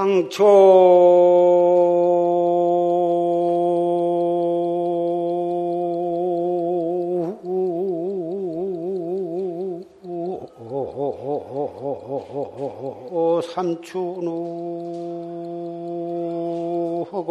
[0.00, 0.40] 방초
[17.02, 17.28] 삼춘우하고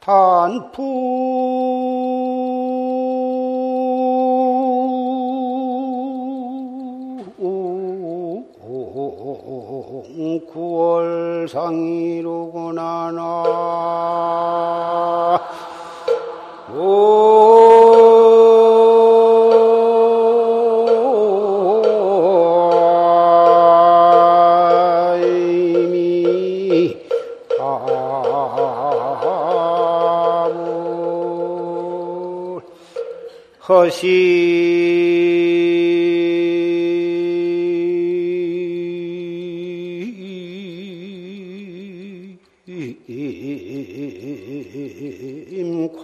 [0.00, 1.47] 단풍
[11.48, 13.38] 구월상이로구나 나.
[33.68, 34.77] 허시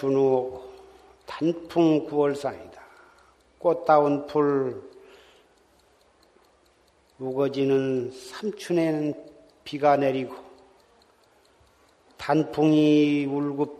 [0.00, 0.62] 삼춘후
[1.26, 2.80] 단풍 구월상이다.
[3.58, 4.82] 꽃다운 풀
[7.18, 9.14] 우거지는 삼춘에는
[9.62, 10.34] 비가 내리고
[12.16, 13.78] 단풍이 울긋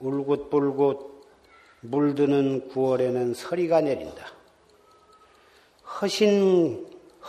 [0.00, 1.10] 울긋불긋
[1.80, 4.26] 물드는 9월에는 서리가 내린다.
[6.00, 6.86] 허신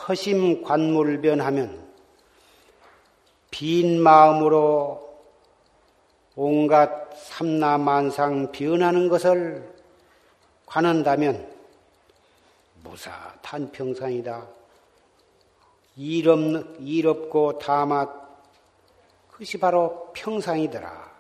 [0.08, 1.90] 허심 관물변하면
[3.50, 5.11] 빈 마음으로
[6.44, 9.64] 온갖 삼라만상 변하는 것을
[10.66, 11.48] 관한다면
[12.82, 13.12] 무사
[13.44, 14.48] 탄평상이다.
[15.98, 16.40] 일, 없,
[16.80, 18.08] 일 없고 다마
[19.30, 21.12] 그것이 바로 평상이더라.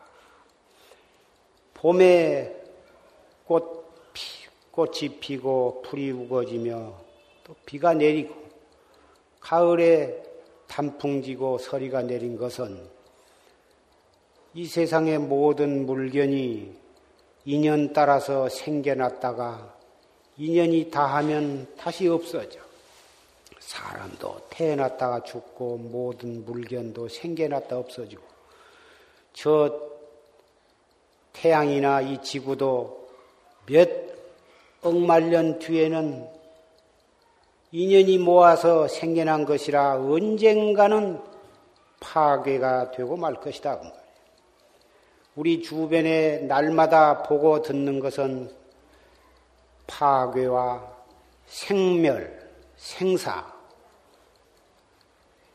[1.75, 2.55] 봄에
[3.45, 6.95] 꽃, 피, 꽃이 피고 풀이 우거지며
[7.43, 8.33] 또 비가 내리고
[9.39, 10.23] 가을에
[10.65, 13.00] 단풍 지고 서리가 내린 것은
[14.53, 16.75] 이 세상의 모든 물건이
[17.45, 19.75] 인연 따라서 생겨났다가
[20.37, 22.59] 인연이 다하면 다시 없어져.
[23.59, 28.21] 사람도 태어났다가 죽고 모든 물건도 생겨났다 없어지고
[29.33, 29.79] 저
[31.31, 33.07] 태양이나 이 지구도
[33.67, 33.89] 몇
[34.81, 36.27] 억만 년 뒤에는
[37.71, 41.21] 인연이 모아서 생겨난 것이라 언젠가는
[42.01, 43.79] 파괴가 되고 말 것이다.
[45.35, 48.53] 우리 주변에 날마다 보고 듣는 것은
[49.87, 50.91] 파괴와
[51.45, 53.53] 생멸, 생사,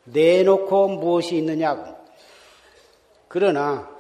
[0.04, 1.94] 내놓고 무엇이 있느냐고.
[3.28, 3.90] 그러나,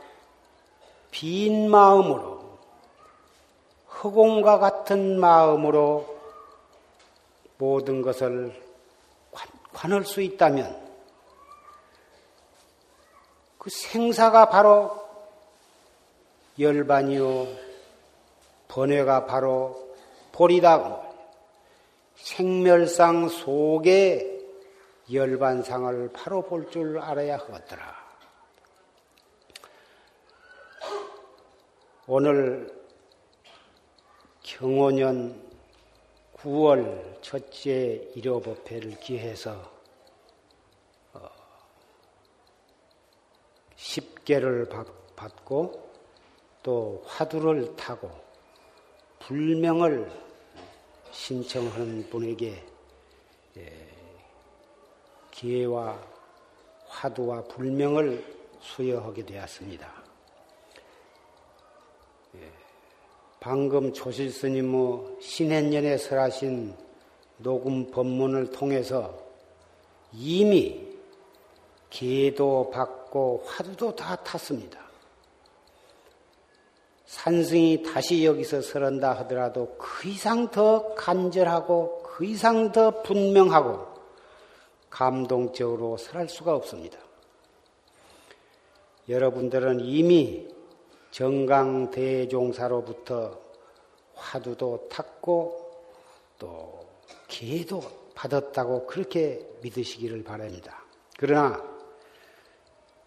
[1.10, 2.58] 빈 마음으로,
[4.02, 6.16] 허공과 같은 마음으로
[7.58, 8.58] 모든 것을
[9.30, 10.86] 관, 관할 수 있다면,
[13.58, 15.05] 그 생사가 바로
[16.58, 17.46] 열반이요,
[18.68, 19.94] 번뇌가 바로
[20.32, 21.02] 볼이다.
[22.16, 24.40] 생멸상 속에
[25.12, 28.06] 열반상을 바로 볼 줄 알아야 하겠더라.
[32.08, 32.72] 오늘
[34.42, 35.42] 경호년
[36.36, 39.70] 9월 첫째 일요법회를 기해서
[43.76, 44.68] 10개를
[45.16, 45.85] 받고
[46.66, 48.10] 또 화두를 타고
[49.20, 50.10] 불명을
[51.12, 52.60] 신청하는 분에게
[55.30, 55.96] 기회와
[56.88, 58.24] 화두와 불명을
[58.58, 59.88] 수여하게 되었습니다.
[63.38, 66.74] 방금 조실 스님의 신행년에 설하신
[67.36, 69.16] 녹음 법문을 통해서
[70.12, 70.84] 이미
[71.90, 74.85] 기회도 받고 화두도 다 탔습니다.
[77.06, 83.86] 산승이 다시 여기서 설한다 하더라도 그 이상 더 간절하고 그 이상 더 분명하고
[84.90, 86.98] 감동적으로 설할 수가 없습니다.
[89.08, 90.48] 여러분들은 이미
[91.12, 93.38] 정강 대종사로부터
[94.14, 95.70] 화두도 탔고
[96.38, 96.86] 또
[97.28, 97.82] 기회도
[98.14, 100.82] 받았다고 그렇게 믿으시기를 바랍니다.
[101.18, 101.62] 그러나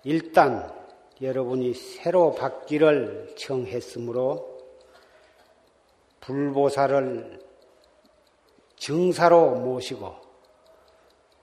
[0.04, 0.74] 일단
[1.21, 4.57] 여러분이 새로 받기를 청했으므로
[6.21, 7.39] 불보살을
[8.77, 10.16] 증사로 모시고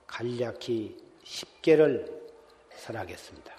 [0.07, 2.11] 간략히 10개를
[2.75, 3.55] 설하겠습니다.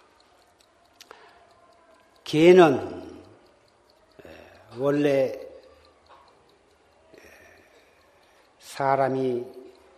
[2.25, 3.21] 개는
[4.79, 5.41] 원래
[8.59, 9.45] 사람이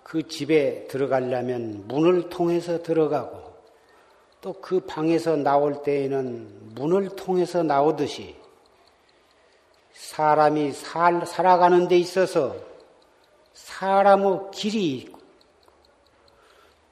[0.03, 3.40] 그 집에 들어가려면 문을 통해서 들어가고
[4.41, 8.37] 또 그 방에서 나올 때에는 문을 통해서 나오듯이
[9.93, 12.57] 사람이 살, 살아가는 데 있어서
[13.53, 15.21] 사람의 길이 있고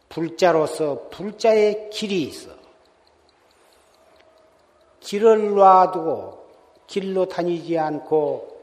[0.08, 2.50] 불자로서 불자의 길이 있어.
[5.00, 6.48] 길을 놔두고
[6.86, 8.58] 길로 다니지 않고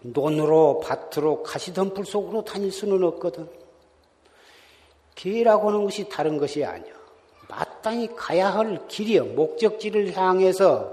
[0.00, 3.48] 논으로 밭으로 가시덤불 속으로 다닐 수는 없거든.
[5.14, 6.95] 길이라고 하는 것이 다른 것이 아니야.
[7.86, 9.26] 마땅히 가야 할 길이요.
[9.26, 10.92] 목적지를 향해서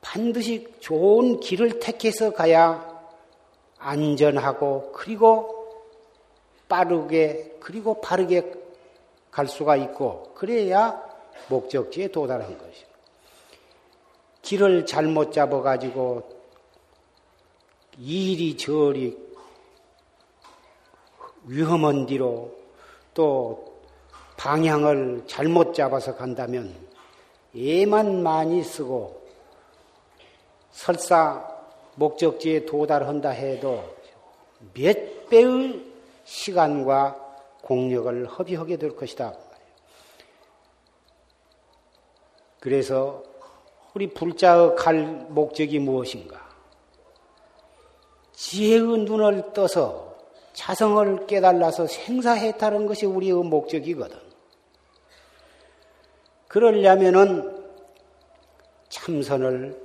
[0.00, 2.84] 반드시 좋은 길을 택해서 가야
[3.78, 5.84] 안전하고 그리고
[6.68, 8.54] 빠르게 그리고 바르게
[9.30, 11.00] 갈 수가 있고 그래야
[11.48, 12.86] 목적지에 도달한 것이요.
[14.42, 16.28] 길을 잘못 잡아 가지고
[17.96, 19.16] 이리 저리
[21.44, 22.52] 위험한 뒤로
[23.14, 23.75] 또
[24.36, 26.74] 방향을 잘못 잡아서 간다면
[27.56, 29.26] 애만 많이 쓰고
[30.70, 31.46] 설사
[31.94, 33.82] 목적지에 도달한다 해도
[34.74, 35.84] 몇 배의
[36.24, 37.16] 시간과
[37.62, 39.34] 공력을 허비하게 될 것이다.
[42.60, 43.22] 그래서
[43.94, 46.46] 우리 불자의 갈 목적이 무엇인가?
[48.34, 50.14] 지혜의 눈을 떠서
[50.52, 54.25] 자성을 깨달아서 생사해탈한 것이 우리의 목적이거든.
[56.56, 57.54] 그러려면은
[58.88, 59.78] 참선을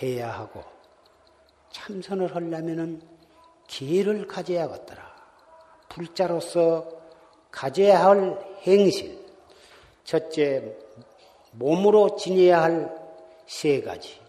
[0.00, 0.62] 해야 하고
[1.72, 3.02] 참선을 하려면은
[3.66, 5.16] 기회를 가져야겠더라.
[5.88, 6.88] 불자로서
[7.50, 9.18] 가져야 할 행실.
[10.04, 10.76] 첫째,
[11.50, 13.04] 몸으로 지내야 할
[13.46, 14.20] 세 가지.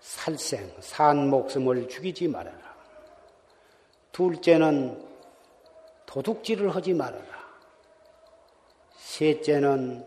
[0.00, 2.74] 살생, 산 목숨을 죽이지 말아라.
[4.12, 5.06] 둘째는
[6.06, 7.29] 도둑질을 하지 말아라.
[9.10, 10.06] 셋째는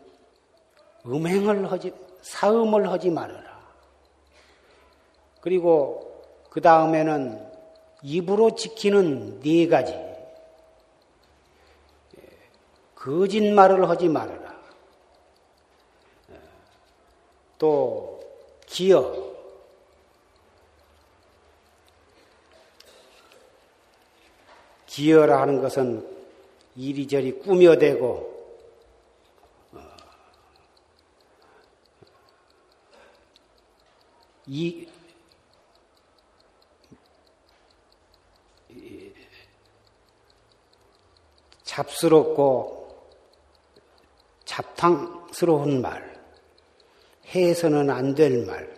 [1.05, 3.61] 음행을 하지, 사음을 하지 말아라.
[5.41, 7.51] 그리고 그 다음에는
[8.01, 9.93] 입으로 지키는 네 가지.
[12.95, 14.53] 거짓말을 하지 말아라.
[17.57, 18.21] 또,
[18.65, 19.33] 기어,
[24.85, 26.07] 기여라 하는 것은
[26.75, 28.33] 이리저리 꾸며대고
[29.73, 29.79] 어,
[34.45, 34.87] 이,
[41.63, 42.83] 잡스럽고
[44.45, 46.13] 잡탕스러운 말,
[47.33, 48.71] 해서는 안 될 말,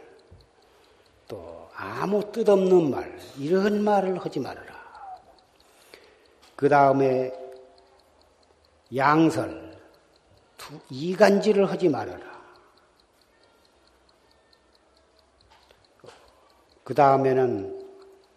[1.27, 4.75] 또 아무 뜻없는 말, 이런 말을 하지 말아라.
[6.55, 7.33] 그 다음에
[8.95, 9.75] 양설,
[10.89, 12.34] 이간질을 하지 말아라.
[16.85, 17.83] 그 다음에는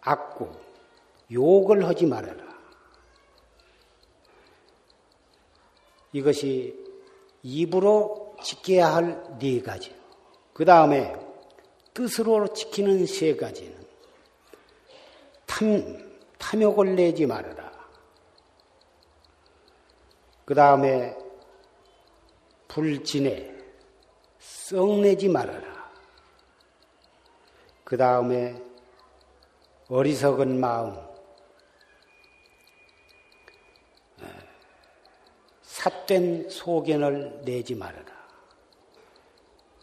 [0.01, 0.49] 악구,
[1.31, 2.43] 욕을 하지 말아라.
[6.11, 6.75] 이것이
[7.43, 9.95] 입으로 지켜야 할 네 가지.
[10.51, 11.15] 그 다음에
[11.93, 13.77] 뜻으로 지키는 세 가지는
[15.45, 17.71] 탐, 탐욕을 내지 말아라.
[20.43, 21.15] 그 다음에
[22.67, 23.55] 불진에
[24.39, 25.78] 썩내지 말아라.
[27.89, 28.55] 그 다음에
[29.87, 30.95] 어리석은 마음,
[35.63, 38.05] 삿된 소견을 내지 말아라.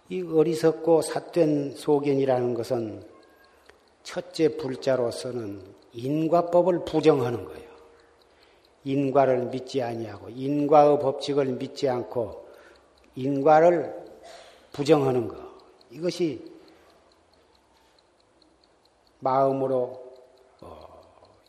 [0.08, 3.02] 이 어리석고 삿된 소견이라는 것은
[4.04, 7.68] 첫째 불자로서는 인과법을 부정하는 거예요.
[8.84, 12.46] 인과를 믿지 아니하고 인과의 법칙을 믿지 않고
[13.16, 13.92] 인과를
[14.70, 15.38] 부정하는 것
[15.90, 16.55] 이것이
[19.20, 20.02] 마음으로
[20.60, 21.00] 어,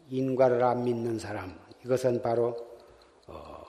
[0.09, 2.55] 인과를 안 믿는 사람 이것은 바로
[3.27, 3.63] 어,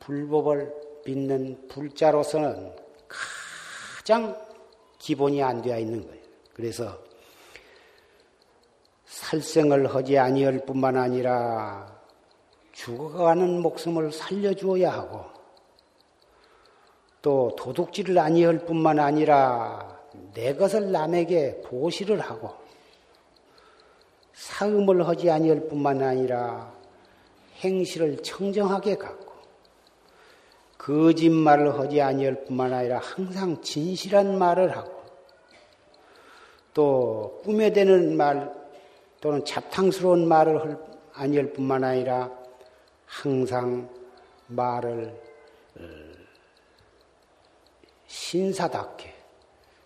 [0.00, 0.72] 불법을
[1.06, 2.74] 믿는 불자로서는
[3.08, 4.36] 가장
[4.98, 6.22] 기본이 안 되어 있는 거예요.
[6.52, 6.98] 그래서
[9.06, 12.00] 살생을 하지 아니할 뿐만 아니라
[12.72, 15.24] 죽어가는 목숨을 살려주어야 하고
[17.22, 20.00] 또 도둑질을 아니할 뿐만 아니라
[20.32, 22.54] 내 것을 남에게 보시를 하고
[24.40, 26.72] 사음을 하지 아니할 뿐만 아니라
[27.58, 29.34] 행실을 청정하게 갖고
[30.78, 35.02] 거짓말을 하지 아니할 뿐만 아니라 항상 진실한 말을 하고
[36.72, 38.50] 또 꿈에 대는 말
[39.20, 40.78] 또는 잡탕스러운 말을
[41.12, 42.30] 아니할 뿐만 아니라
[43.04, 43.90] 항상
[44.46, 45.20] 말을
[45.76, 45.82] 어,
[48.06, 49.12] 신사답게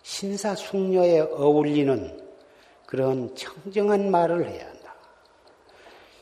[0.01, 2.24] 신사숙녀에 어울리는
[2.85, 4.95] 그런 청정한 말을 해야 한다.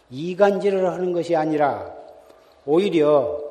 [0.09, 1.93] 이간질을 하는 것이 아니라
[2.65, 3.41] 오히려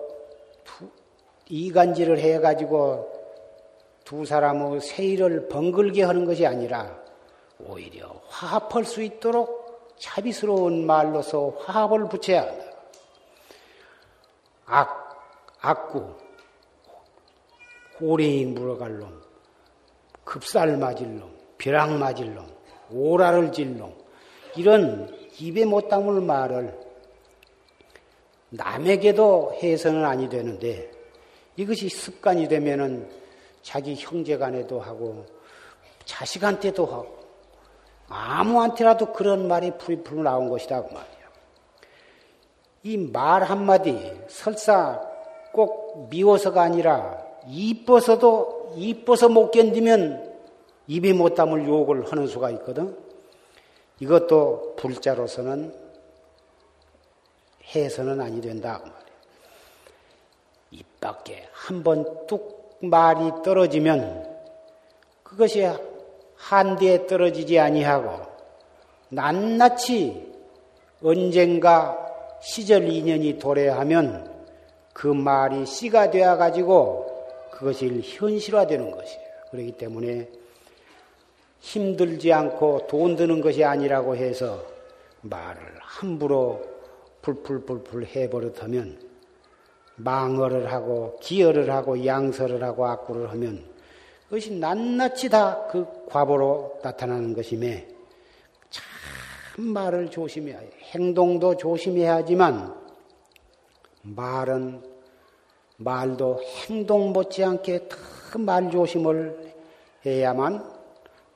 [1.49, 3.13] 이간질을 해가지고
[4.05, 6.99] 두 사람의 세일을 번글게 하는 것이 아니라
[7.59, 12.65] 오히려 화합할 수 있도록 자비스러운 말로서 화합을 붙여야 한다.
[14.67, 16.17] 악, 악구,
[18.01, 19.23] 호랭이 물어갈 놈,
[20.25, 22.47] 급살 맞을 놈, 벼락 맞을 놈,
[22.93, 23.95] 오라를 질 놈,
[24.57, 25.09] 이런
[25.39, 26.79] 입에 못 담을 말을
[28.51, 30.91] 남에게도 해서는 아니 되는데
[31.57, 33.09] 이것이 습관이 되면은
[33.63, 35.25] 자기 형제 간에도 하고
[36.05, 37.19] 자식한테도 하고
[38.09, 41.13] 아무한테라도 그런 말이 풀이풀 나온 것이다 그 말이야.
[42.85, 45.01] 이 말 한마디 설사
[45.53, 50.32] 꼭 미워서가 아니라 이뻐서도 이뻐서 못 견디면
[50.87, 52.97] 입에 못 담을 욕을 하는 수가 있거든.
[54.01, 55.75] 이것도 불자로서는
[57.75, 58.91] 해서는 아니 된다 그.
[60.73, 64.29] 입 밖에 한 번 뚝 말이 떨어지면
[65.23, 65.69] 그것이
[66.35, 68.27] 한디에 떨어지지 아니하고
[69.11, 70.33] 낱낱이
[71.03, 71.99] 언젠가
[72.41, 74.33] 시절 인연이 도래하면
[74.93, 77.07] 그 말이 씨가 되어 가지고
[77.53, 79.23] 그것이 현실화되는 것이에요.
[79.51, 80.29] 그렇기 때문에
[81.63, 84.65] 힘들지 않고 돈 드는 것이 아니라고 해서
[85.23, 86.61] 말을 함부로
[87.23, 88.99] 풀풀풀풀 해버릇하면
[89.95, 93.65] 망어를 하고 기어를 하고 양설을 하고 악구를 하면
[94.25, 97.87] 그것이 낱낱이 다 그 과보로 나타나는 것임에
[98.69, 100.69] 참 말을 조심해야 해.
[100.95, 102.75] 행동도 조심해야 하지만
[104.03, 104.83] 말은
[105.77, 107.89] 말도 행동 못지않게
[108.39, 109.55] 말 조심을
[110.05, 110.82] 해야만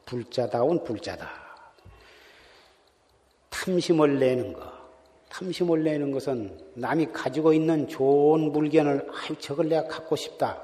[0.06, 1.28] 불자다운 불자다.
[3.50, 4.62] 탐심을 내는 것.
[5.28, 10.62] 탐심을 내는 것은 남이 가지고 있는 좋은 물건을 아유 저걸 내가 갖고 싶다.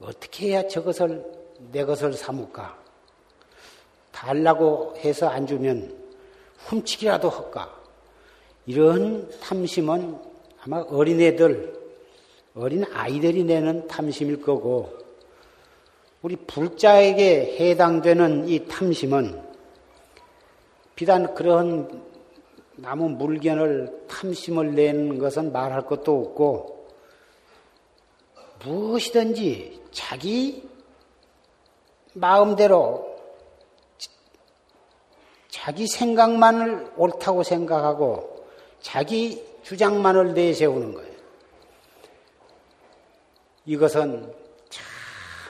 [0.00, 1.24] 어떻게 해야 저것을
[1.72, 2.78] 내 것을 삼을까?
[4.12, 5.96] 달라고 해서 안 주면
[6.66, 7.74] 훔치기라도 할까?
[8.66, 10.18] 이런 탐심은
[10.62, 11.80] 아마 어린애들,
[12.54, 14.99] 어린 아이들이 내는 탐심일 거고,
[16.22, 19.42] 우리 불자에게 해당되는 이 탐심은
[20.94, 22.04] 비단 그런
[22.76, 26.88] 나무 물건을 탐심을 내는 것은 말할 것도 없고,
[28.64, 30.68] 무엇이든지 자기
[32.12, 33.16] 마음대로
[35.48, 38.46] 자기 생각만을 옳다고 생각하고
[38.80, 41.10] 자기 주장만을 내세우는 거예요.
[43.64, 44.39] 이것은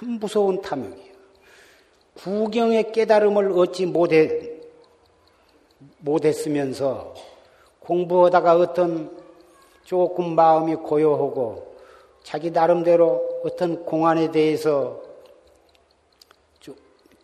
[0.01, 1.11] 참 무서운 탐욕이에요.
[2.15, 4.51] 구경의 깨달음을 얻지 못해,
[5.99, 7.15] 못했으면서
[7.81, 9.15] 공부하다가 어떤
[9.85, 11.77] 조금 마음이 고요하고
[12.23, 15.03] 자기 나름대로 어떤 공안에 대해서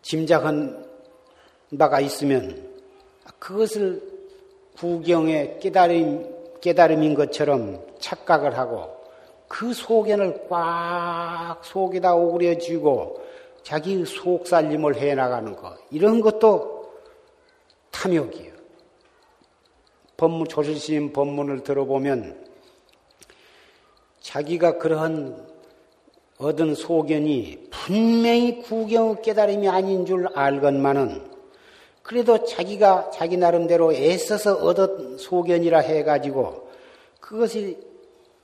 [0.03, 0.87] 짐작한
[1.79, 2.71] 바가 있으면
[3.39, 4.03] 그것을
[4.77, 8.96] 구경의 깨달음, 깨달음인 것처럼 착각을 하고
[9.49, 13.25] 그 소견을 꽉 속에다 오그려 쥐고
[13.63, 15.77] 자기 속살림을 해 나가는 것.
[15.91, 16.93] 이런 것도
[17.91, 18.53] 탐욕이에요.
[20.17, 22.47] 법문, 조실스님 법문을 들어보면
[24.21, 25.47] 자기가 그러한
[26.39, 31.37] 얻은 소견이 분명히 구경의 깨달음이 아닌 줄 알건만은
[32.03, 36.69] 그래도 자기가 자기 나름대로 애써서 얻은 소견이라 해가지고
[37.21, 37.79] 그것이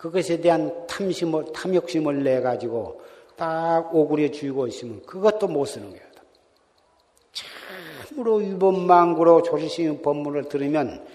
[0.02, 3.00] 그것에 대한 탐심을 탐욕심을 내 가지고
[3.36, 6.00] 딱 오구려 쥐고 있으면 그것도 못 쓰는 거야.
[8.08, 11.06] 참으로 위법망구로 조실스님 법문을 들으면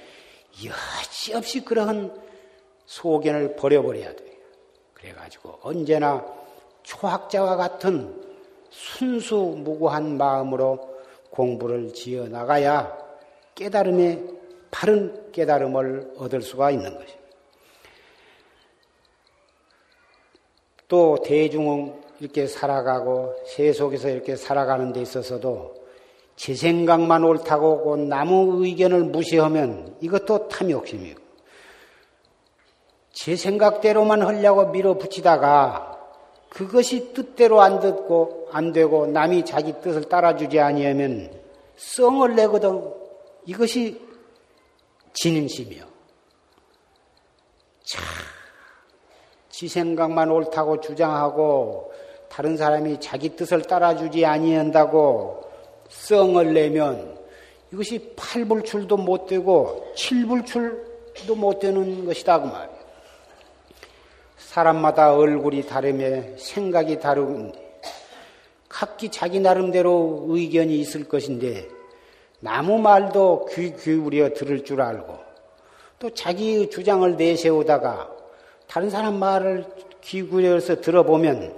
[0.63, 2.17] 여지없이 그러한
[2.85, 4.31] 소견을 버려버려야 돼요.
[4.93, 6.25] 그래가지고 언제나
[6.83, 8.23] 초학자와 같은
[8.69, 10.97] 순수 무구한 마음으로
[11.29, 12.97] 공부를 지어 나가야
[13.53, 14.23] 깨달음에
[14.71, 17.26] 바른 깨달음을 얻을 수가 있는 것입니다.
[20.87, 25.75] 또 대중은 이렇게 살아가고 세속에서 이렇게 살아가는 데 있어서도
[26.35, 31.19] 제 생각만 옳다고 남의 의견을 무시하면 이것도 탐욕심이고
[33.11, 35.97] 제 생각대로만 하려고 밀어붙이다가
[36.49, 41.31] 그것이 뜻대로 안 듣고 안 되고 남이 자기 뜻을 따라주지 아니하면
[41.75, 42.93] 썽을 내거든
[43.45, 43.99] 이것이
[45.13, 45.83] 진심이요.
[47.83, 48.01] 자,
[49.57, 51.91] 지 생각만 옳다고 주장하고
[52.29, 55.41] 다른 사람이 자기 뜻을 따라주지 아니한다고
[55.89, 57.17] 썽을 내면
[57.73, 62.79] 이것이 팔불출도 못 되고 칠불출도 못 되는 것이다 그 말이에요.
[64.37, 67.81] 사람마다 얼굴이 다르며 생각이 다른데
[68.69, 71.67] 각기 자기 나름대로 의견이 있을 것인데
[72.41, 75.17] 나무 말도 귀 기울여 들을 줄 알고
[75.97, 78.16] 또 자기의 주장을 내세우다가
[78.67, 79.65] 다른 사람 말을
[80.01, 81.53] 귀 기울여서 들어보면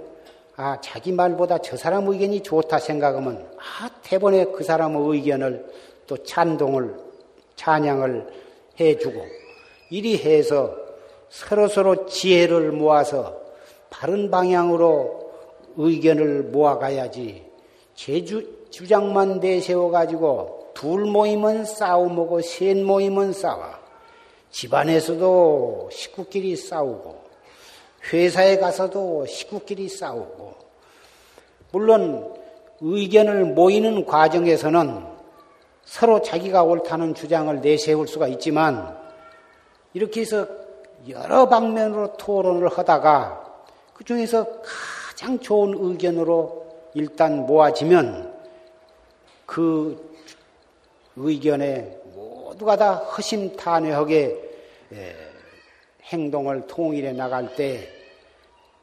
[0.56, 5.66] 아 자기 말보다 저 사람 의견이 좋다 생각하면 아 대번에 그 사람의 의견을
[6.06, 6.94] 또 찬동을
[7.56, 8.26] 찬양을
[8.78, 9.26] 해주고
[9.90, 10.74] 이리 해서
[11.28, 13.40] 서로 서로 지혜를 모아서
[13.90, 15.30] 바른 방향으로
[15.76, 17.44] 의견을 모아가야지
[17.94, 23.79] 제주 주장만 내세워 가지고 둘 모이면 싸움하고 셋 모이면 싸워.
[24.50, 27.20] 집안에서도 식구끼리 싸우고
[28.12, 30.54] 회사에 가서도 식구끼리 싸우고
[31.72, 32.34] 물론
[32.80, 35.06] 의견을 모이는 과정에서는
[35.84, 38.98] 서로 자기가 옳다는 주장을 내세울 수가 있지만
[39.92, 40.46] 이렇게 해서
[41.08, 43.64] 여러 방면으로 토론을 하다가
[43.94, 48.34] 그 중에서 가장 좋은 의견으로 일단 모아지면
[49.46, 50.16] 그
[51.16, 54.50] 의견에 모두가 다 허심탄회하게
[56.04, 57.88] 행동을 통일해 나갈 때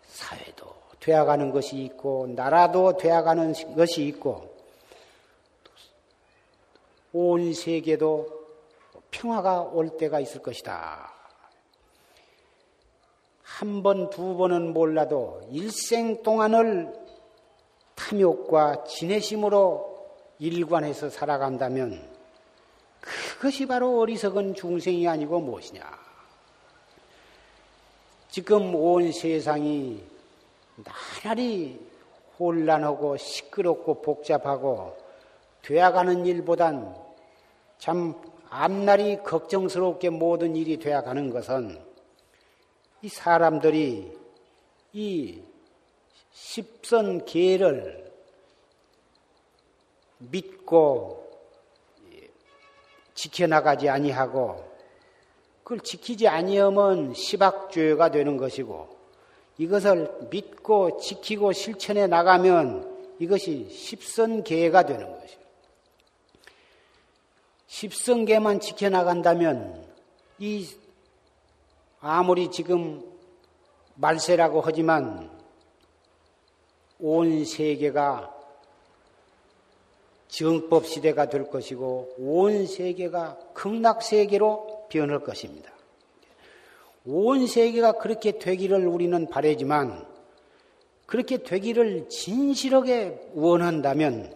[0.03, 0.65] 사회도
[0.99, 4.55] 되어가는 것이 있고 나라도 되어가는 것이 있고
[7.13, 8.37] 온 세계도
[9.11, 11.13] 평화가 올 때가 있을 것이다.
[13.41, 16.93] 한 번, 두 번은 몰라도 일생 동안을
[17.95, 19.97] 탐욕과 진해심으로
[20.37, 22.16] 일관해서 살아간다면
[23.01, 26.07] 그것이 바로 어리석은 중생이 아니고 무엇이냐.
[28.29, 30.03] 지금 온 세상이
[31.23, 31.79] 나날이
[32.39, 34.97] 혼란하고 시끄럽고 복잡하고
[35.63, 36.95] 되어가는 일보단
[37.79, 38.15] 참
[38.49, 41.81] 앞날이 걱정스럽게 모든 일이 되어가는 것은
[43.01, 44.17] 이 사람들이
[44.93, 45.41] 이
[46.31, 48.11] 십선 계를
[50.19, 51.26] 믿고
[53.17, 54.63] 지켜나가지 아니하고
[55.63, 58.95] 그걸 지키지 아니하면 시박죄가 되는 것이고
[59.57, 65.39] 이것을 믿고 지키고 실천해 나가면 이것이 십선계가 되는 것이에요.
[67.65, 69.83] 십선계만 지켜나간다면
[70.37, 70.67] 이
[71.99, 73.03] 아무리 지금
[73.95, 75.29] 말세라고 하지만
[76.99, 78.36] 온 세계가
[80.27, 85.71] 정법 시대가 될 것이고 온 세계가 극락 세계로 변할 것입니다.
[87.05, 90.05] 온 세계가 그렇게 되기를 우리는 바라지만
[91.05, 94.35] 그렇게 되기를 진실하게 원한다면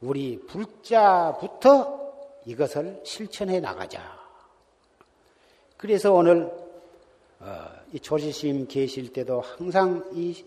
[0.00, 2.00] 우리 불자부터
[2.46, 4.20] 이것을 실천해 나가자.
[5.76, 6.50] 그래서 오늘
[7.40, 10.44] 어, 이 조지심 계실 때도 항상 이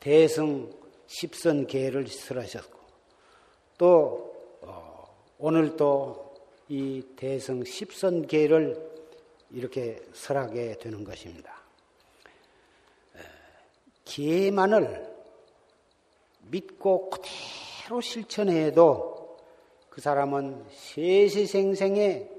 [0.00, 0.72] 대승
[1.12, 2.78] 십선 계를 설하셨고
[3.78, 6.32] 또 어, 오늘 또
[6.72, 8.90] 이 대승 십선 계를
[9.50, 11.54] 이렇게 설하게 되는 것입니다.
[14.06, 15.14] 계만을
[16.48, 19.36] 믿고 그대로 실천해도
[19.90, 22.30] 그 사람은 세세생생에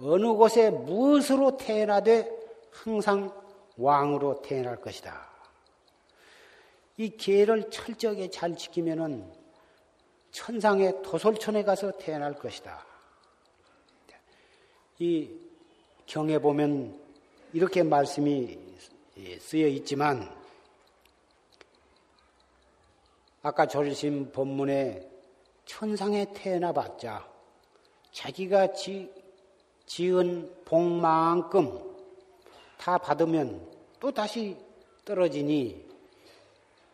[0.00, 2.26] 어느 곳에 무엇으로 태어나되
[2.70, 3.30] 항상
[3.76, 5.27] 왕으로 태어날 것이다.
[6.98, 9.32] 이 계를 철저하게 잘 지키면은
[10.32, 12.84] 천상의 도솔촌에 가서 태어날 것이다.
[14.98, 15.30] 이
[16.06, 17.00] 경에 보면
[17.52, 18.58] 이렇게 말씀이
[19.38, 20.28] 쓰여 있지만
[23.42, 25.08] 아까 조리심 본문에
[25.66, 27.28] 천상에 태어나 봤자
[28.10, 29.08] 자기가 지,
[29.86, 31.78] 지은 복만큼
[32.76, 34.56] 다 받으면 또 다시
[35.04, 35.87] 떨어지니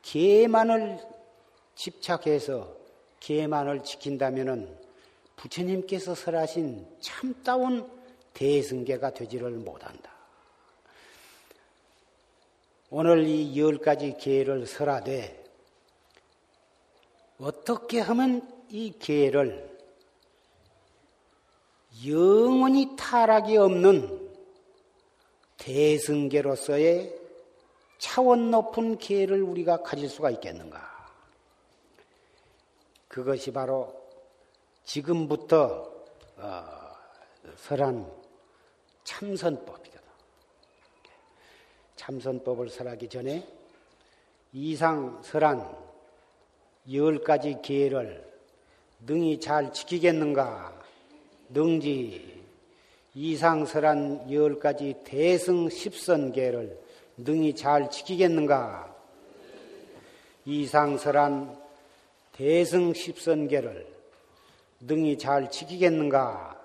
[0.05, 0.99] 개만을
[1.75, 2.77] 집착해서
[3.21, 4.79] 개만을 지킨다면은
[5.37, 7.91] 부처님께서 설하신 참다운
[8.35, 10.13] 대승계가 되지를 못한다.
[12.91, 15.43] 오늘 이 열 가지 계를 설하되
[17.39, 19.75] 어떻게 하면 이 계를
[22.07, 24.31] 영원히 타락이 없는
[25.57, 27.24] 대승계로서의
[28.05, 31.09] 차원 높은 계를 우리가 가질 수가 있겠는가?
[33.09, 33.95] 그것이 바로
[34.85, 35.91] 지금부터
[36.37, 36.65] 어,
[37.57, 38.07] 설한
[39.05, 40.01] 참선법이거든.
[41.97, 43.49] 참선법을 설하기 전에
[44.53, 45.67] 이상 설한
[46.93, 48.31] 열 가지 계를
[49.07, 50.79] 능히 잘 지키겠는가?
[51.49, 52.45] 능지
[53.15, 56.84] 이상 설한 열 가지 대승 십선 계를
[57.17, 58.95] 능히 잘 지키겠는가?
[60.45, 61.57] 이상 설한
[62.33, 63.87] 대승 십선계를
[64.81, 66.61] 능히 잘 지키겠는가?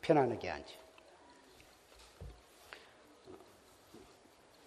[0.00, 0.74] 편안하게 앉아.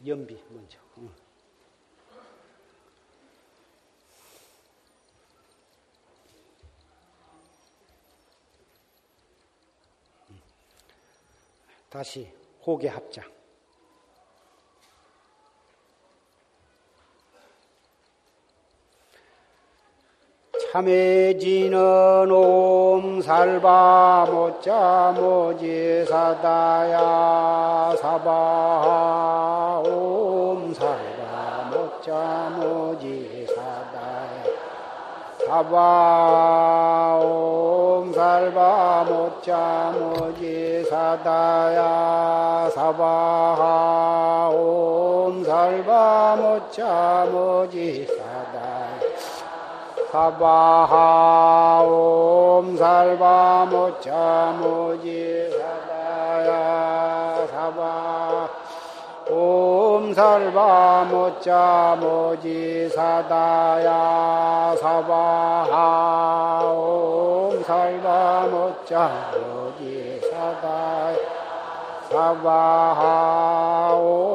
[0.05, 0.85] 연비 먼저.
[11.89, 12.29] 다시
[12.65, 13.34] 호계 합장.
[20.75, 26.97] 참해지는 옴살바 못자 모지사다야
[28.01, 34.43] 사바 옴살바 못자 모지사다야
[35.47, 41.79] 사바 옴살바 못자 모지사다야
[42.75, 48.14] 사바 옴살바 못자 모지사다야
[50.15, 58.47] 사바하 옴살바 모차 모지 사다야 사바
[59.29, 71.17] 옴살바 모차 모지 사다야 사바하 옴살바 모차 모지 사다야
[72.09, 74.34] 사바하 옴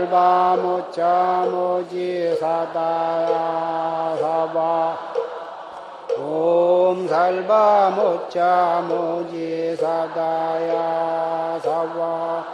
[0.00, 4.96] 살바 모차 모지 사다야 사바
[6.18, 12.44] 옴 살바 모차 모지 사다야 사바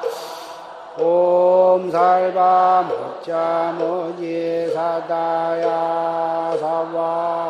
[0.99, 7.49] 옴 살바 모차 모지 사다야 사바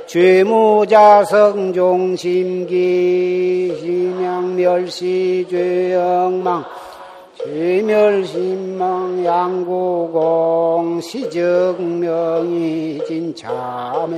[0.05, 6.63] 죄무자성 종심기 심양멸시 죄영망
[7.37, 14.15] 죄멸심망 양구공 시적명이 진참에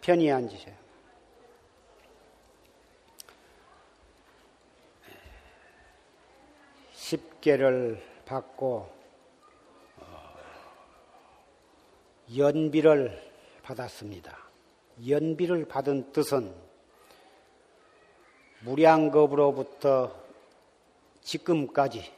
[0.00, 0.74] 편히 앉으세요.
[6.92, 8.88] 십계를 받고
[12.36, 13.22] 연비를
[13.62, 14.36] 받았습니다.
[15.06, 16.67] 연비를 받은 뜻은
[18.60, 20.12] 무량겁으로부터
[21.22, 22.10] 지금까지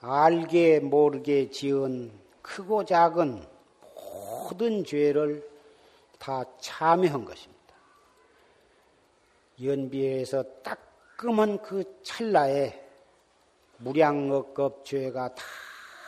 [0.00, 3.44] 알게 모르게 지은 크고 작은
[3.94, 5.48] 모든 죄를
[6.18, 7.54] 다 참여한 것입니다.
[9.62, 12.82] 연비에서 따끔한 그 찰나에
[13.78, 15.42] 무량억급 죄가 다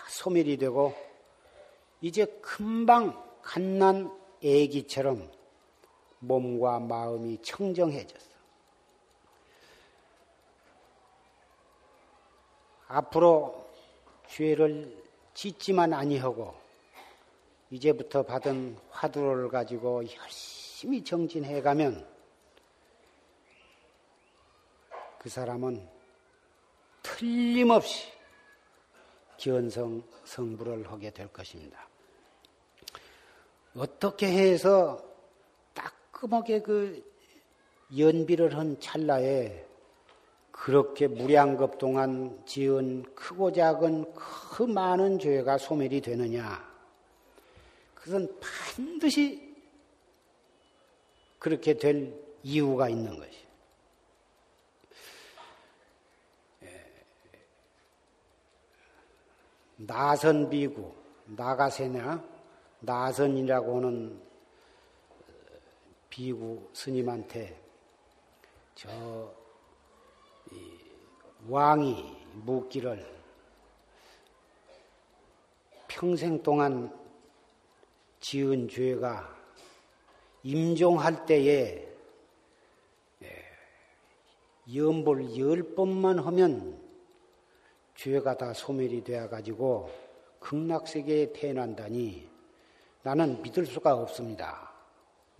[0.08, 0.94] 소멸이 되고
[2.00, 4.10] 이제 금방 갓난
[4.42, 5.30] 애기처럼
[6.20, 8.35] 몸과 마음이 청정해졌어.
[12.88, 13.68] 앞으로
[14.28, 16.54] 죄를 짓지만 아니하고
[17.70, 22.06] 이제부터 받은 화두를 가지고 열심히 정진해 가면
[25.18, 25.86] 그 사람은
[27.02, 28.12] 틀림없이
[29.36, 31.88] 기원성 성불을 하게 될 것입니다.
[33.76, 35.04] 어떻게 해서
[35.74, 37.04] 따끔하게 그
[37.96, 39.66] 연비를 한 찰나에
[40.56, 46.66] 그렇게 무량급 동안 지은 크고 작은 그 많은 죄가 소멸이 되느냐?
[47.94, 49.54] 그것은 반드시
[51.38, 53.46] 그렇게 될 이유가 있는 것이.
[59.76, 60.90] 나선 비구,
[61.26, 62.24] 나가세냐,
[62.80, 64.20] 나선이라고 하는
[66.08, 67.60] 비구 스님한테
[68.74, 69.35] 저
[71.48, 73.04] 왕이 묻기를
[75.88, 76.92] 평생 동안
[78.20, 79.34] 지은 죄가
[80.42, 81.86] 임종할 때에
[84.74, 86.80] 연볼 열 번만 하면
[87.94, 89.90] 죄가 다 소멸이 되어 가지고
[90.40, 92.28] 극락세계에 태어난다니
[93.02, 94.72] 나는 믿을 수가 없습니다.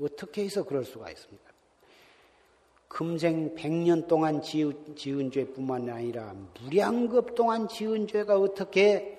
[0.01, 1.56] 어떻게 해서 그럴 수가 있습니까?
[2.88, 9.18] 금생 백년 동안 지은, 죄뿐만 아니라 무량급 동안 지은 죄가 어떻게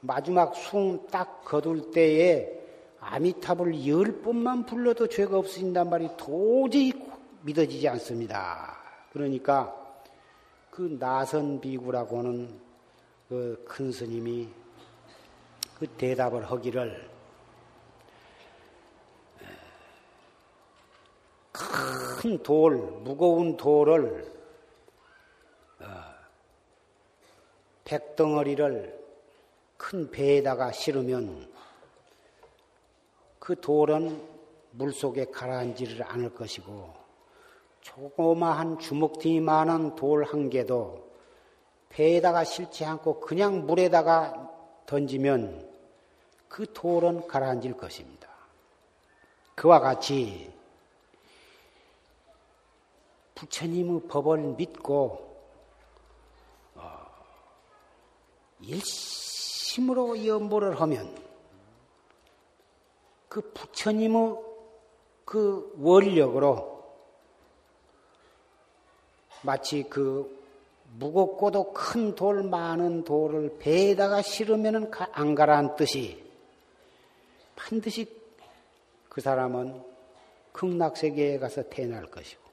[0.00, 2.60] 마지막 숨 딱 거둘 때에
[3.00, 6.92] 아미탑을 열 번만 불러도 죄가 없어진단 말이 도저히
[7.42, 8.76] 믿어지지 않습니다.
[9.12, 9.74] 그러니까
[10.70, 12.48] 그 나선 비구라고 하는
[13.28, 14.48] 그 큰 스님이
[15.78, 17.13] 그 대답을 하기를
[21.54, 24.32] 큰 돌, 무거운 돌을
[25.80, 25.86] 어,
[27.84, 29.04] 백덩어리를
[29.76, 31.48] 큰 배에다가 실으면
[33.38, 34.20] 그 돌은
[34.72, 36.92] 물속에 가라앉지를 않을 것이고
[37.82, 41.04] 조그마한 주먹티만한 돌 한 개도
[41.90, 44.50] 배에다가 실지 않고 그냥 물에다가
[44.86, 45.70] 던지면
[46.48, 48.28] 그 돌은 가라앉을 것입니다.
[49.54, 50.53] 그와 같이
[53.34, 55.36] 부처님의 법을 믿고
[56.74, 57.06] 어,
[58.60, 61.16] 일심으로 연보를 하면
[63.28, 64.36] 그 부처님의
[65.24, 66.74] 그 원력으로
[69.42, 70.42] 마치 그
[70.96, 76.24] 무겁고도 큰 돌 많은 돌을 배에다가 실으면 안 가라앉듯이
[77.56, 78.06] 반드시
[79.08, 79.82] 그 사람은
[80.52, 82.43] 극락세계에 가서 태어날 것이고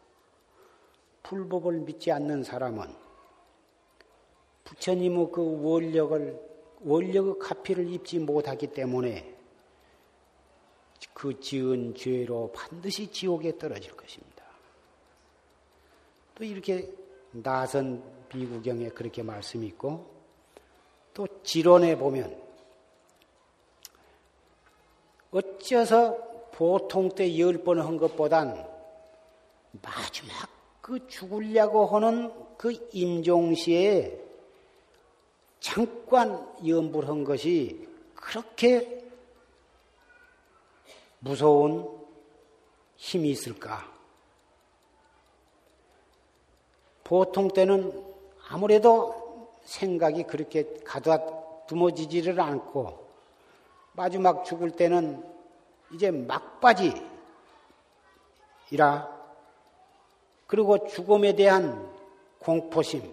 [1.24, 2.94] 불법을 믿지 않는 사람은
[4.64, 6.52] 부처님의 그 원력을
[6.84, 9.36] 원력의 가피를 입지 못하기 때문에
[11.14, 14.44] 그 지은 죄로 반드시 지옥에 떨어질 것입니다.
[16.36, 16.90] 또 이렇게
[17.32, 20.10] 나선 비구경에 그렇게 말씀이 있고
[21.14, 22.42] 또 지론에 보면
[25.32, 26.18] 어째서
[26.52, 28.68] 보통 때 열 번 한 것보단
[29.82, 30.50] 마지막
[30.82, 34.20] 그 죽으려고 하는 그 임종시에
[35.60, 39.06] 잠깐 연불한 것이 그렇게
[41.20, 41.88] 무서운
[42.96, 43.90] 힘이 있을까?
[47.04, 48.04] 보통 때는
[48.50, 53.08] 아무래도 생각이 그렇게 가다듬어지지를 않고
[53.94, 55.24] 마지막 죽을 때는
[55.94, 57.02] 이제 막바지이라
[60.52, 61.90] 그리고 죽음에 대한
[62.40, 63.10] 공포심.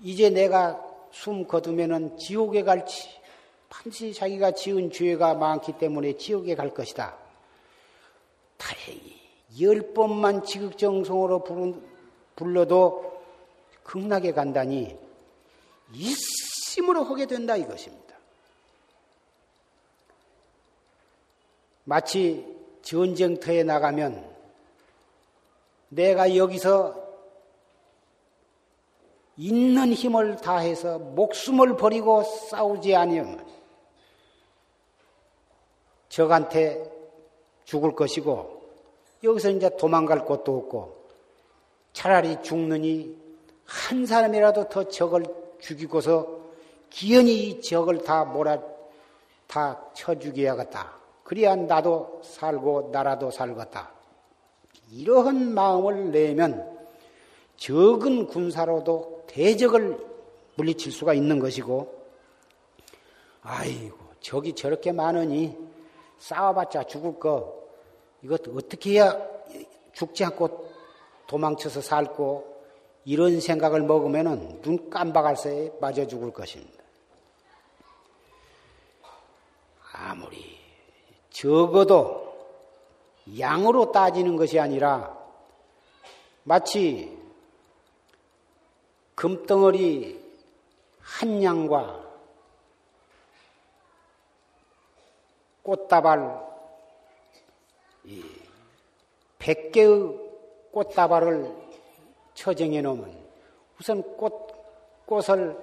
[0.00, 3.10] 이제 내가 숨 거두면은 지옥에 갈지
[3.68, 7.14] 반드시 자기가 지은 죄가 많기 때문에 지옥에 갈 것이다.
[8.56, 9.20] 다행히
[9.60, 11.44] 열 번만 지극정성으로
[12.36, 13.22] 불러도
[13.82, 14.96] 극락에 간다니
[15.92, 18.16] 일심으로 하게 된다 이것입니다.
[21.84, 22.46] 마치
[22.80, 24.29] 전쟁터에 나가면
[25.90, 26.96] 내가 여기서
[29.36, 33.46] 있는 힘을 다해서 목숨을 버리고 싸우지 아니하면
[36.08, 36.90] 적한테
[37.64, 38.62] 죽을 것이고
[39.22, 41.04] 여기서 이제 도망갈 곳도 없고
[41.92, 43.16] 차라리 죽느니
[43.64, 45.24] 한 사람이라도 더 적을
[45.60, 46.40] 죽이고서
[46.90, 48.58] 기연히 이 적을 다 몰아
[49.46, 50.92] 다 쳐 죽여야겠다.
[51.24, 53.90] 그래야 나도 살고 나라도 살겠다.
[54.90, 56.78] 이러한 마음을 내면
[57.56, 59.98] 적은 군사로도 대적을
[60.56, 62.00] 물리칠 수가 있는 것이고,
[63.42, 65.56] 아이고, 적이 저렇게 많으니
[66.18, 67.62] 싸워봤자 죽을 거,
[68.22, 69.16] 이것 어떻게 해야
[69.92, 70.68] 죽지 않고
[71.26, 72.50] 도망쳐서 살고,
[73.04, 76.82] 이런 생각을 먹으면 눈 깜박할 새에 맞아 죽을 것입니다.
[79.92, 80.58] 아무리
[81.30, 82.29] 적어도
[83.38, 85.16] 양으로 따지는 것이 아니라
[86.42, 87.18] 마치
[89.14, 90.18] 금덩어리
[91.00, 92.10] 한 양과
[95.62, 96.40] 꽃다발,
[99.38, 100.18] 백 개의
[100.72, 101.54] 꽃다발을
[102.34, 103.14] 처정해 놓으면
[103.78, 104.48] 우선 꽃,
[105.06, 105.56] 꽃을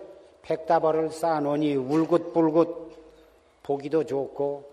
[0.43, 4.71] 백다발을 쌓아 놓으니 울긋불긋 보기도 좋고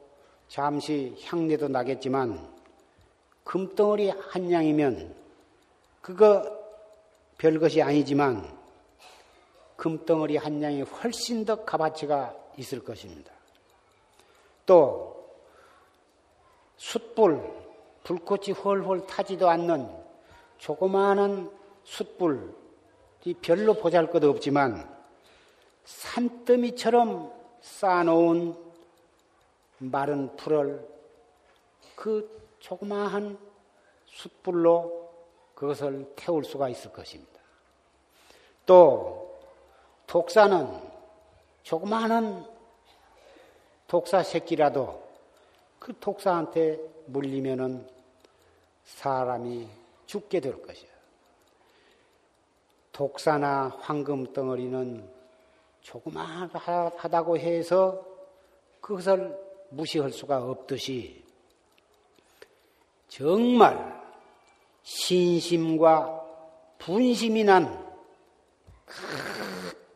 [0.48, 2.53] 잠시 향내도 나겠지만
[3.44, 5.14] 금덩어리 한 양이면
[6.00, 6.42] 그거
[7.38, 8.52] 별것이 아니지만
[9.76, 13.32] 금덩어리 한 양이 훨씬 더 값어치가 있을 것입니다.
[14.66, 15.14] 또
[16.76, 17.40] 숯불,
[18.02, 19.88] 불꽃이 헐헐 타지도 않는
[20.58, 21.50] 조그마한
[21.84, 24.88] 숯불이 별로 보잘 것 없지만
[25.84, 28.54] 산더미처럼 쌓아놓은
[29.78, 30.86] 마른 풀을
[31.94, 33.38] 그 조그마한
[34.06, 35.10] 숯불로
[35.54, 37.38] 그것을 태울 수가 있을 것입니다.
[38.64, 39.38] 또
[40.06, 40.80] 독사는
[41.62, 42.46] 조그마한
[43.86, 45.06] 독사 새끼라도
[45.78, 47.86] 그 독사한테 물리면은
[48.84, 49.68] 사람이
[50.06, 50.90] 죽게 될 것이야.
[52.92, 55.06] 독사나 황금 덩어리는
[55.82, 58.06] 조그마하다고 해서
[58.80, 61.23] 그것을 무시할 수가 없듯이
[63.16, 64.02] 정말
[64.82, 66.20] 신심과
[66.78, 67.94] 분심이 난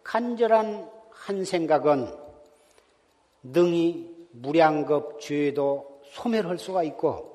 [0.05, 2.17] 간절한 한 생각은
[3.43, 7.35] 능히 무량겁 죄도 소멸할 수가 있고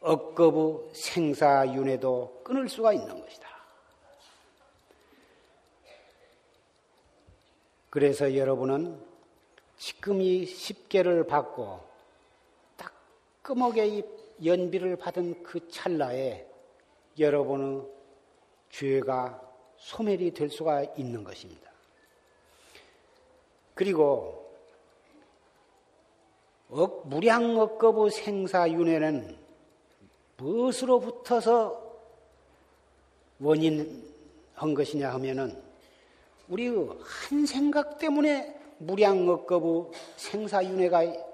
[0.00, 3.48] 억겁의 생사윤회도 끊을 수가 있는 것이다.
[7.88, 9.02] 그래서 여러분은
[9.78, 11.91] 지금 이 십계를 받고
[13.86, 14.02] 이
[14.44, 16.46] 연비를 받은 그 찰나에
[17.18, 17.82] 여러분의
[18.70, 19.40] 죄가
[19.76, 21.70] 소멸이 될 수가 있는 것입니다.
[23.74, 24.50] 그리고
[26.68, 29.36] 무량억겁의 생사윤회는
[30.36, 31.82] 무엇으로 붙어서
[33.40, 35.60] 원인한 것이냐 하면은
[36.48, 41.31] 우리 한 생각 때문에 무량억겁의 생사윤회가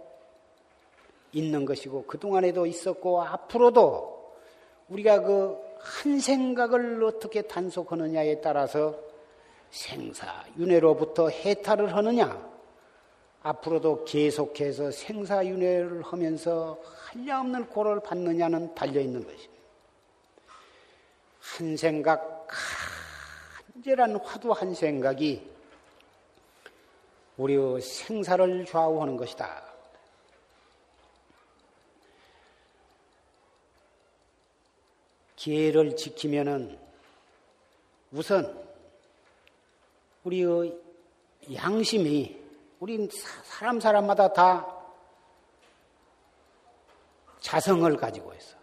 [1.33, 4.35] 있는 것이고 그동안에도 있었고 앞으로도
[4.89, 8.99] 우리가 그 한 생각을 어떻게 단속하느냐에 따라서
[9.71, 12.49] 생사 윤회로부터 해탈을 하느냐
[13.43, 19.59] 앞으로도 계속해서 생사 윤회를 하면서 한량없는 고를 받느냐는 달려있는 것입니다.
[21.41, 22.49] 한 생각,
[23.73, 25.49] 간절한 화두 한 생각이
[27.37, 29.68] 우리의 생사를 좌우하는 것이다.
[35.39, 36.77] 기회를 지키면은
[38.11, 38.61] 우선
[40.25, 40.77] 우리의
[41.55, 42.37] 양심이
[42.81, 43.09] 우리
[43.45, 44.67] 사람 사람마다 다
[47.41, 48.57] 자성을 가지고 있어.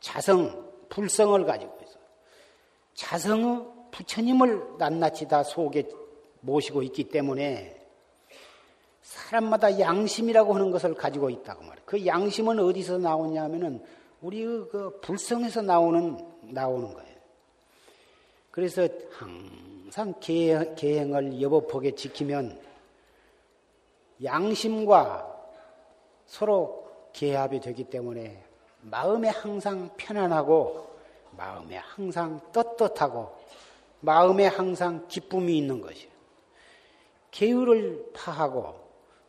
[0.00, 1.98] 자성, 불성을 가지고 있어.
[2.94, 5.88] 자성의 부처님을 낱낱이 다 속에
[6.40, 7.80] 모시고 있기 때문에
[9.00, 11.82] 사람마다 양심이라고 하는 것을 가지고 있다고 말이에요.
[11.86, 13.82] 그 양심은 어디서 나오냐 하면은
[14.22, 17.10] 우리의 그 불성에서 나오는, 나오는 거예요.
[18.50, 22.60] 그래서 항상 계행을 여법하게 지키면
[24.22, 25.26] 양심과
[26.26, 28.44] 서로 계합이 되기 때문에
[28.82, 30.90] 마음에 항상 편안하고
[31.36, 33.34] 마음에 항상 떳떳하고
[34.00, 36.10] 마음에 항상 기쁨이 있는 것이에요.
[37.30, 38.74] 계율을 파하고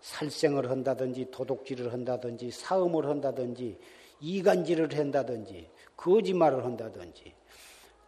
[0.02, 3.78] 살생을 한다든지 도둑질을 한다든지 사음을 한다든지
[4.22, 7.34] 이간질을 한다든지 거짓말을 한다든지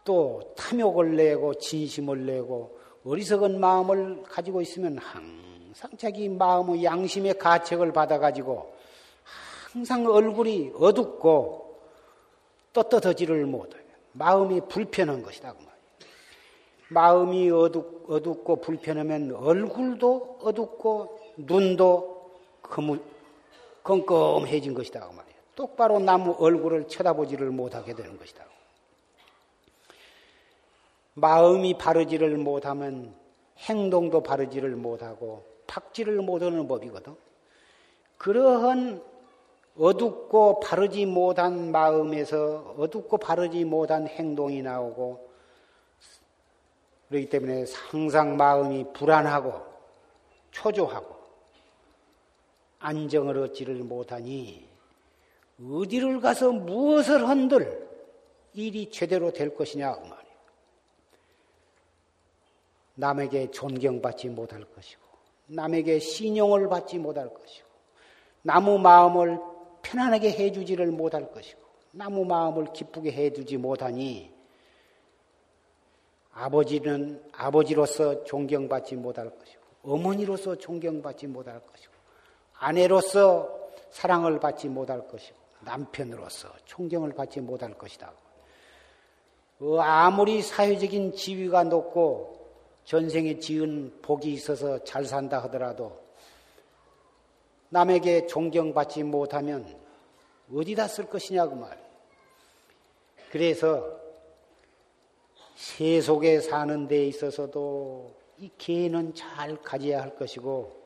[0.04, 8.74] 또 탐욕을 내고 진심을 내고 어리석은 마음을 가지고 있으면 항상 자기 마음의 양심의 가책을 받아가지고
[9.72, 11.64] 항상 얼굴이 어둡고
[12.72, 13.78] 떳떳하지를 못해.
[14.12, 15.52] 마음이 불편한 것이다.
[15.52, 15.74] 그 말이에요.
[16.88, 22.30] 마음이 어둡, 어둡고 불편하면 얼굴도 어둡고 눈도
[22.62, 22.98] 거무,
[23.82, 25.08] 껌껌해진 것이다.
[25.08, 25.33] 그 말이에요.
[25.54, 28.44] 똑바로 나무 얼굴을 쳐다보지를 못하게 되는 것이다.
[31.14, 33.14] 마음이 바르지를 못하면
[33.58, 37.14] 행동도 바르지를 못하고 탁지를 못하는 법이거든.
[38.18, 39.02] 그러한
[39.76, 45.30] 어둡고 바르지 못한 마음에서 어둡고 바르지 못한 행동이 나오고
[47.08, 49.62] 그렇기 때문에 항상 마음이 불안하고
[50.50, 51.14] 초조하고
[52.78, 54.73] 안정을 얻지를 못하니
[55.60, 57.84] 어디를 가서 무엇을 한들
[58.54, 60.34] 일이 제대로 될 것이냐 그 말이에요.
[62.94, 65.02] 남에게 존경받지 못할 것이고
[65.46, 67.66] 남에게 신용을 받지 못할 것이고
[68.42, 69.38] 나무 마음을
[69.82, 71.60] 편안하게 해주지를 못할 것이고
[71.92, 74.32] 나무 마음을 기쁘게 해주지 못하니
[76.32, 81.92] 아버지는 아버지로서 존경받지 못할 것이고 어머니로서 존경받지 못할 것이고
[82.58, 88.12] 아내로서 사랑을 받지 못할 것이고 남편으로서 존경을 받지 못할 것이다.
[89.60, 92.34] 어, 아무리 사회적인 지위가 높고
[92.84, 96.04] 전생에 지은 복이 있어서 잘 산다 하더라도
[97.70, 99.66] 남에게 존경받지 못하면
[100.52, 101.82] 어디다 쓸 것이냐고 말.
[103.30, 103.98] 그래서
[105.56, 110.84] 세속에 사는 데 있어서도 이 개는 잘 가져야 할 것이고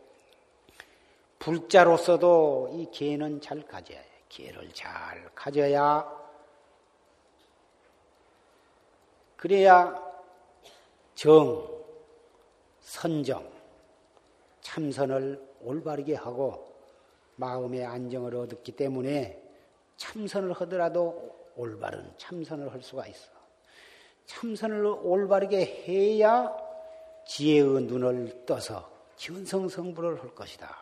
[1.38, 4.07] 불자로서도 이 개는 잘 가져야 해.
[4.28, 6.18] 개를 잘 가져야
[9.36, 10.08] 그래야
[11.14, 11.68] 정,
[12.80, 13.48] 선정,
[14.60, 16.74] 참선을 올바르게 하고
[17.36, 19.40] 마음의 안정을 얻었기 때문에
[19.96, 23.30] 참선을 하더라도 올바른 참선을 할 수가 있어.
[24.26, 26.54] 참선을 올바르게 해야
[27.26, 30.76] 지혜의 눈을 떠서 견성성부를 할 것이다.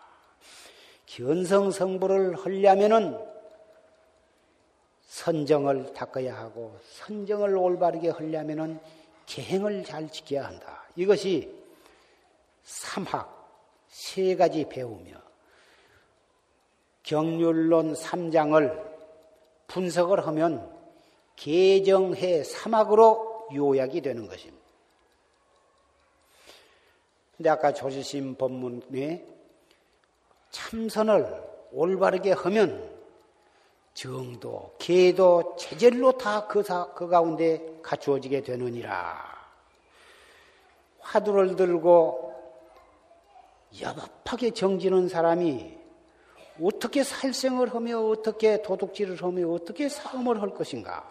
[1.06, 3.35] 견성성부를 하려면은
[5.16, 8.78] 선정을 닦아야 하고 선정을 올바르게 하려면은
[9.24, 10.84] 계행을 잘 지켜야 한다.
[10.94, 11.50] 이것이
[12.64, 13.34] 삼학
[13.88, 15.16] 세 가지 배우며
[17.02, 18.84] 경률론 3장을
[19.68, 20.70] 분석을 하면
[21.34, 24.66] 개정해 사막으로 요약이 되는 것입니다.
[27.38, 29.24] 근데 아까 조지심 법문에
[30.50, 31.42] 참선을
[31.72, 32.95] 올바르게 하면
[33.96, 36.62] 정도, 계도, 체질로 다 그
[36.94, 39.16] 그 가운데 갖추어지게 되느니라.
[41.00, 42.34] 화두를 들고
[43.80, 45.78] 여법하게 정지는 사람이
[46.62, 51.10] 어떻게 살생을 하며 어떻게 도둑질을 하며 어떻게 싸움을 할 것인가?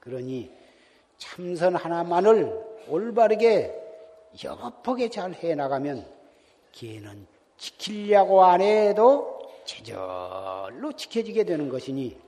[0.00, 0.50] 그러니
[1.16, 3.74] 참선 하나만을 올바르게
[4.44, 6.06] 여법하게 잘 해나가면
[6.72, 7.26] 기회는
[7.56, 9.29] 지키려고 안 해도
[9.70, 12.18] 제절로 지켜지게 되는 것이니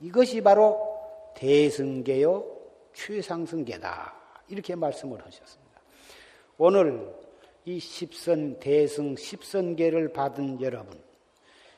[0.00, 1.00] 이것이 바로
[1.36, 2.44] 대승계요
[2.92, 4.14] 최상승계다.
[4.48, 5.80] 이렇게 말씀을 하셨습니다.
[6.58, 7.14] 오늘
[7.64, 11.00] 이 십선 대승 십선계를 받은 여러분,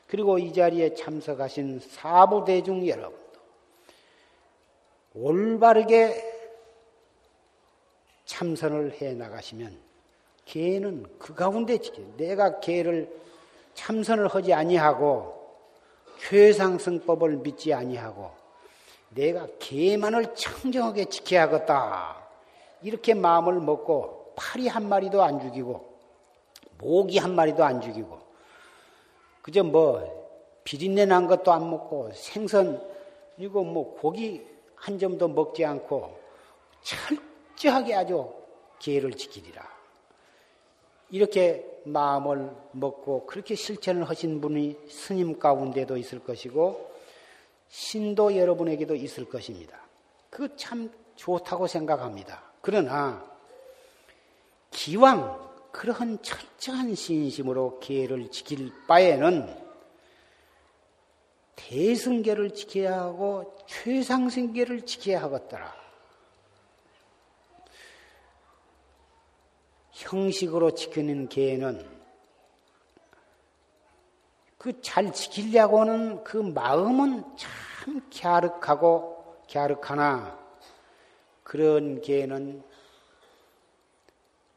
[0.07, 3.39] 그리고 이 자리에 참석하신 사부대중 여러분도
[5.13, 6.33] 올바르게
[8.25, 9.77] 참선을 해 나가시면
[10.45, 12.01] 개는 그 가운데 지켜.
[12.17, 13.23] 내가 개를
[13.75, 15.35] 참선을 하지 아니하고
[16.19, 18.31] 최상승법을 믿지 아니하고
[19.09, 22.25] 내가 개만을 청정하게 지켜야겠다.
[22.81, 25.95] 이렇게 마음을 먹고 파리 한 마리도 안 죽이고
[26.77, 28.19] 모기 한 마리도 안 죽이고
[29.41, 30.25] 그저 뭐
[30.63, 32.81] 비린내 난 것도 안 먹고 생선
[33.35, 34.45] 그리고 뭐 고기
[34.75, 36.17] 한 점도 먹지 않고
[36.81, 38.33] 철저하게 아주
[38.79, 39.63] 기회를 지키리라.
[41.11, 46.91] 이렇게 마음을 먹고 그렇게 실천을 하신 분이 스님 가운데도 있을 것이고
[47.69, 49.79] 신도 여러분에게도 있을 것입니다.
[50.29, 52.43] 그 참 좋다고 생각합니다.
[52.61, 53.25] 그러나
[54.71, 59.65] 기왕 그러한 철저한 신심으로 기회를 지킬 바에는
[61.55, 65.84] 대승계를 지켜야 하고 최상승계를 지켜야 하겠더라.
[69.95, 71.95] 형식으로 지키는 계는
[74.57, 80.37] 그 잘 지키려고 하는 그 마음은 참 갸륵하고 갸륵하나
[81.43, 82.63] 그런 계는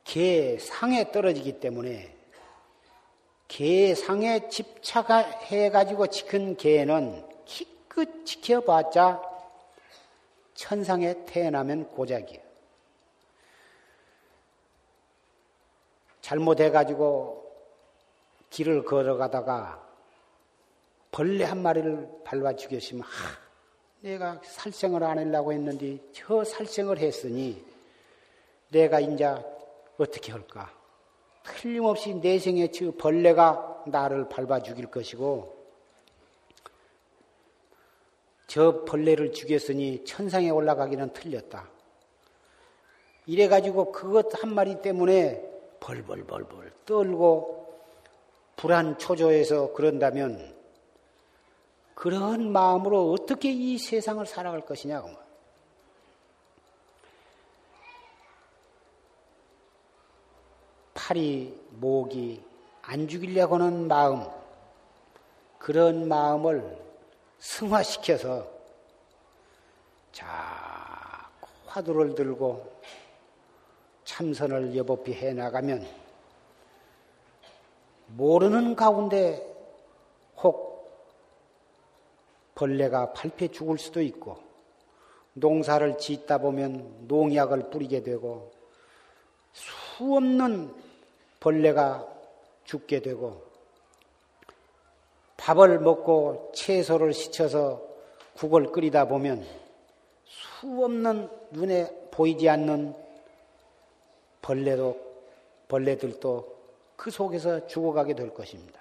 [0.05, 2.17] 개 상에 떨어지기 때문에
[3.47, 9.23] 개 상에 집착해 가지고 지킨 개는 기껏 지켜봤자
[10.55, 12.48] 천상에 태어나면 고작이에요.
[16.29, 17.43] 잘못해가지고
[18.51, 19.83] 길을 걸어가다가
[21.11, 23.09] 벌레 한 마리를 밟아 죽였으면, 하,
[24.01, 27.65] 내가 살생을 안 하려고 했는데 저 살생을 했으니
[28.69, 29.25] 내가 이제
[29.97, 30.71] 어떻게 할까?
[31.45, 35.57] 틀림없이 내 생에 저 벌레가 나를 밟아 죽일 것이고
[38.47, 41.71] 저 벌레를 죽였으니 천상에 올라가기는 틀렸다.
[43.25, 45.48] 이래가지고 그것 한 마리 때문에
[45.81, 47.59] 벌벌벌벌 떨고
[48.57, 50.57] 불안 초조해서 그런다면
[51.95, 55.11] 그런 마음으로 어떻게 이 세상을 살아갈 것이냐고.
[60.95, 62.45] 팔이, 목이
[62.83, 64.25] 안 죽이려고 하는 마음,
[65.59, 66.79] 그런 마음을
[67.39, 68.47] 승화시켜서
[70.13, 71.31] 자
[71.67, 72.81] 화두를 들고
[74.09, 75.87] 참선을 여법히 해 나가면
[78.07, 79.47] 모르는 가운데
[80.43, 80.89] 혹
[82.55, 84.39] 벌레가 밟혀 죽을 수도 있고
[85.35, 88.51] 농사를 짓다 보면 농약을 뿌리게 되고
[89.53, 90.75] 수 없는
[91.39, 92.09] 벌레가
[92.65, 93.43] 죽게 되고
[95.37, 97.83] 밥을 먹고 채소를 씻혀서
[98.35, 99.45] 국을 끓이다 보면
[100.25, 103.08] 수 없는 눈에 보이지 않는
[104.49, 104.99] 벌레도
[105.69, 106.57] 벌레들도
[106.97, 108.81] 그 속에서 죽어가게 될 것입니다.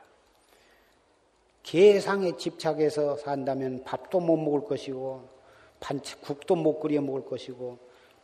[1.61, 5.27] 계상에 집착해서 산다면 밥도 못 먹을 것이고
[6.21, 7.77] 국도 못 끓여 먹을 것이고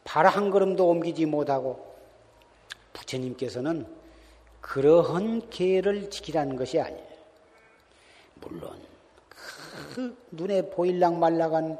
[0.05, 1.93] 발 한 걸음도 옮기지 못하고
[2.93, 3.85] 부처님께서는
[4.61, 7.13] 그러한 계를 지키라는 것이 아니에요.
[8.35, 8.79] 물론
[9.93, 11.77] 그 눈에 보일락 말락한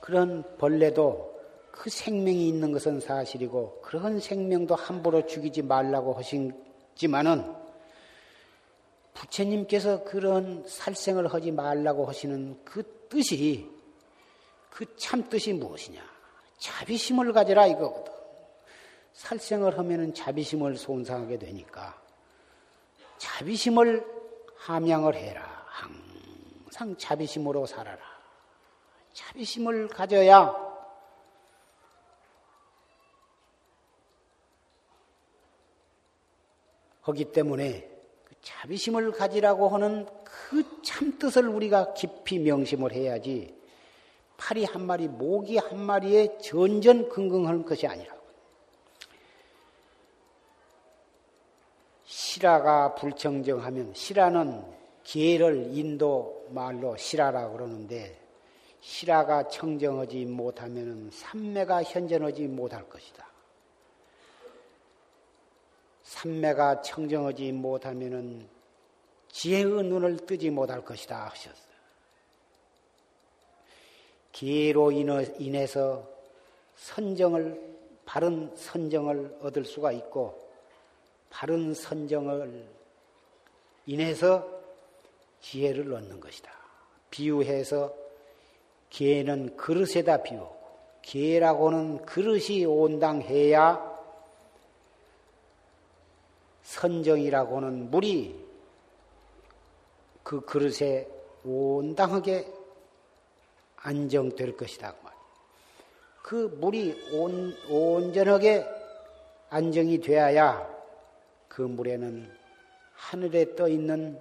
[0.00, 1.37] 그런 벌레도
[1.78, 7.54] 그 생명이 있는 것은 사실이고 그런 생명도 함부로 죽이지 말라고 하시지만은
[9.14, 13.70] 부처님께서 그런 살생을 하지 말라고 하시는 그 뜻이
[14.70, 16.02] 그 참 뜻이 무엇이냐?
[16.58, 18.12] 자비심을 가져라 이거거든.
[19.12, 21.96] 살생을 하면은 자비심을 손상하게 되니까
[23.18, 24.04] 자비심을
[24.56, 25.64] 함양을 해라.
[25.66, 28.00] 항상 자비심으로 살아라.
[29.12, 30.67] 자비심을 가져야
[37.08, 37.88] 하기 때문에
[38.42, 43.54] 자비심을 가지라고 하는 그 참뜻을 우리가 깊이 명심을 해야지
[44.36, 48.18] 팔이 한 마리, 목이 한 마리에 전전긍긍하는 것이 아니라고.
[52.04, 54.64] 실화가 불청정하면 실화는
[55.02, 58.18] 기회를 인도 말로 실화라고 그러는데
[58.80, 63.26] 실화가 청정하지 못하면 삼매가 현전하지 못할 것이다.
[66.08, 68.48] 삼매가 청정하지 못하면
[69.30, 71.68] 지혜의 눈을 뜨지 못할 것이다 하셨어요.
[74.32, 76.08] 기회로 인해서
[76.76, 77.60] 선정을
[78.06, 80.48] 바른 선정을 얻을 수가 있고
[81.28, 82.66] 바른 선정을
[83.84, 84.48] 인해서
[85.42, 86.50] 지혜를 얻는 것이다.
[87.10, 87.94] 비유해서
[88.88, 90.56] 기회는 그릇에다 비우고
[91.02, 93.87] 기회라고는 그릇이 온당해야
[96.68, 98.46] 선정이라고는 물이
[100.22, 101.08] 그 그릇에
[101.42, 102.46] 온당하게
[103.76, 104.94] 안정될 것이다.
[106.22, 108.66] 그 물이 온, 온전하게
[109.48, 110.68] 안정이 되어야
[111.48, 112.30] 그 물에는
[112.92, 114.20] 하늘에 떠 있는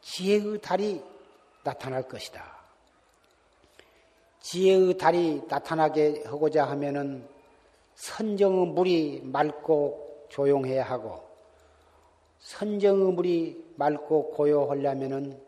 [0.00, 1.00] 지혜의 달이
[1.62, 2.44] 나타날 것이다.
[4.40, 7.28] 지혜의 달이 나타나게 하고자 하면은
[7.94, 11.23] 선정의 물이 맑고 조용해야 하고
[12.44, 15.40] 선정의 물이 맑고 고요하려면은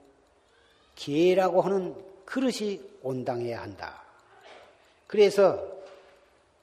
[0.95, 1.95] 기회라고 하는
[2.25, 4.03] 그릇이 온당해야 한다.
[5.07, 5.63] 그래서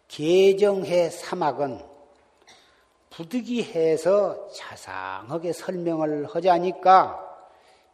[0.08, 1.80] 개정해 사막은
[3.12, 7.48] 부득이해서 자상하게 설명을 하자니까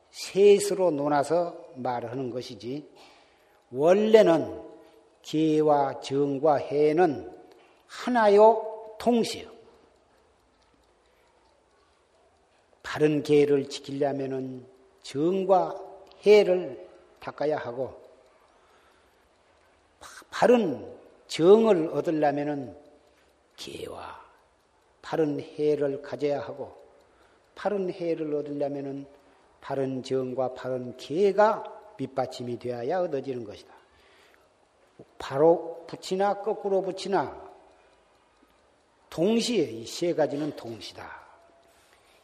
[0.10, 2.90] 셋으로 논아서 말하는 것이지
[3.70, 4.64] 원래는
[5.24, 7.30] 기와 정과 해는
[7.86, 9.59] 하나요 동시요.
[12.90, 14.66] 바른 계를 지키려면은
[15.04, 15.80] 정과
[16.26, 18.02] 해를 닦아야 하고
[20.32, 20.92] 바른
[21.28, 22.76] 정을 얻으려면은
[23.58, 24.20] 계와
[25.04, 26.76] 바른 해를 가져야 하고
[27.54, 29.06] 바른 해를 얻으려면은
[29.62, 31.64] 바른 정과 바른 계가
[31.96, 33.72] 밑받침이 되어야 얻어지는 것이다.
[35.20, 37.40] 바로 붙이나 거꾸로 붙이나
[39.12, 41.19] 동시에 이 세 가지는 동시다.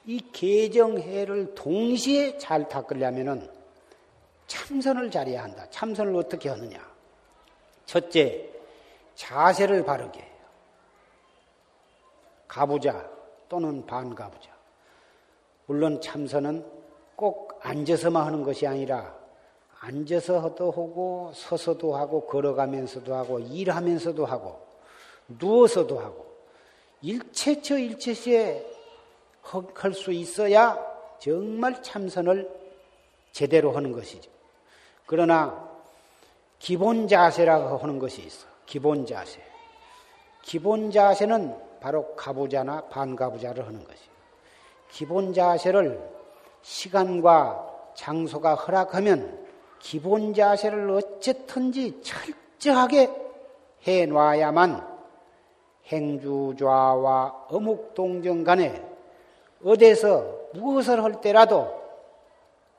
[0.08, 3.50] 이 개정해를 동시에 잘 닦으려면은
[4.48, 5.66] 참선을 잘해야 한다.
[5.70, 6.80] 참선을 어떻게 하느냐?
[7.86, 8.50] 첫째,
[9.16, 10.36] 자세를 바르게 해요.
[12.48, 13.10] 가부자
[13.50, 14.50] 또는 반가부자.
[15.66, 16.66] 물론 참선은
[17.16, 19.16] 꼭 앉아서만 하는 것이 아니라
[19.80, 24.66] 앉아서도 하고 서서도 하고 걸어가면서도 하고 일하면서도 하고
[25.28, 26.26] 누워서도 하고
[27.02, 28.75] 일체처 일체시에
[29.46, 30.78] 할 수 있어야
[31.20, 32.50] 정말 참선을
[33.32, 34.32] 제대로 하는 것이죠.
[35.06, 35.70] 그러나
[36.60, 38.48] 기본 자세라고 하는 것이 있어.
[38.66, 39.42] 기본 자세.
[40.42, 44.10] 기본 자세는 바로 가부자나 반가부자를 하는 것이에요.
[44.90, 46.02] 기본 자세를
[46.62, 49.46] 시간과 장소가 허락하면
[49.80, 53.12] 기본 자세를 어쨌든지 철저하게
[53.88, 54.96] 해 놔야만
[55.88, 58.95] 행주좌와 어묵동정 간에
[59.66, 61.84] 어디서 무엇을 할 때라도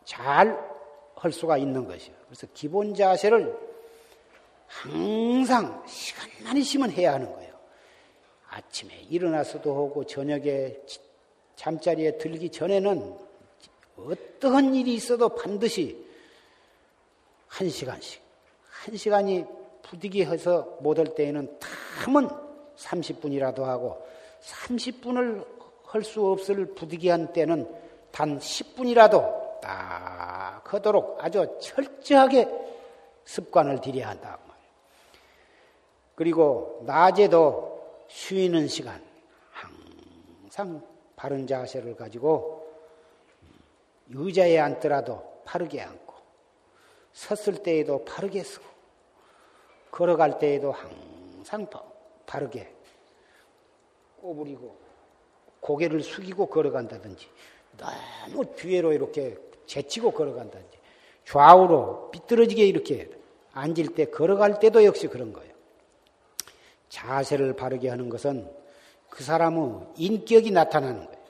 [0.04, 0.76] 잘
[1.16, 2.14] 할 수가 있는 것이요.
[2.26, 3.58] 그래서 기본 자세를
[4.66, 7.54] 항상 시간만 있으면 해야 하는 거예요.
[8.48, 10.76] 아침에 일어나서도 하고 저녁에
[11.56, 13.18] 잠자리에 들기 전에는
[13.96, 16.04] 어떠한 일이 있어도 반드시
[17.48, 18.20] 한 시간씩,
[18.68, 19.44] 한 시간이
[19.82, 21.58] 부득이해서 못 할 때에는
[22.04, 22.28] 탐은
[22.76, 24.06] 30분이라도 하고
[24.42, 25.55] 30분을
[25.86, 27.66] 할 수 없을 부득이한 때는
[28.10, 32.48] 단 10분이라도 딱 하도록 아주 철저하게
[33.24, 34.38] 습관을 들여야 한다.
[36.14, 39.02] 그리고 낮에도 쉬는 시간
[39.50, 40.82] 항상
[41.14, 42.66] 바른 자세를 가지고
[44.10, 46.14] 의자에 앉더라도 바르게 앉고
[47.12, 48.66] 섰을 때에도 바르게 서고
[49.90, 51.66] 걸어갈 때에도 항상
[52.26, 52.74] 바르게
[54.20, 54.85] 꼬부리고
[55.66, 57.26] 고개를 숙이고 걸어간다든지
[57.76, 59.36] 너무 뒤로 이렇게
[59.66, 60.78] 제치고 걸어간다든지
[61.24, 63.10] 좌우로 삐뚤어지게 이렇게
[63.52, 65.52] 앉을 때 걸어갈 때도 역시 그런 거예요.
[66.88, 68.48] 자세를 바르게 하는 것은
[69.10, 71.26] 그 사람의 인격이 나타나는 거예요.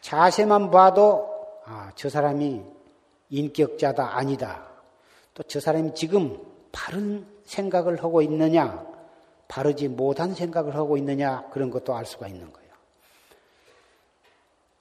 [0.00, 1.28] 자세만 봐도
[1.66, 2.62] 아, 저 사람이
[3.28, 4.66] 인격자다 아니다.
[5.34, 6.40] 또 저 사람이 지금
[6.72, 8.86] 바른 생각을 하고 있느냐
[9.48, 12.68] 바르지 못한 생각을 하고 있느냐 그런 것도 알 수가 있는 거예요.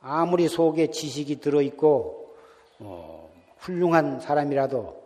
[0.01, 2.35] 아무리 속에 지식이 들어 있고
[2.79, 5.03] 어, 훌륭한 사람이라도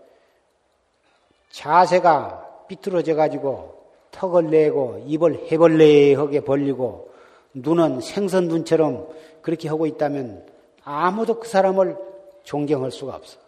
[1.52, 7.12] 자세가 삐뚤어져 가지고 턱을 내고 입을 해벌레하게 벌리고
[7.54, 9.08] 눈은 생선 눈처럼
[9.42, 10.46] 그렇게 하고 있다면
[10.84, 11.98] 아무도 그 사람을
[12.44, 13.40] 존경할 수가 없어.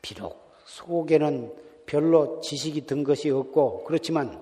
[0.00, 1.52] 비록 속에는
[1.86, 4.40] 별로 지식이 든 것이 없고 그렇지만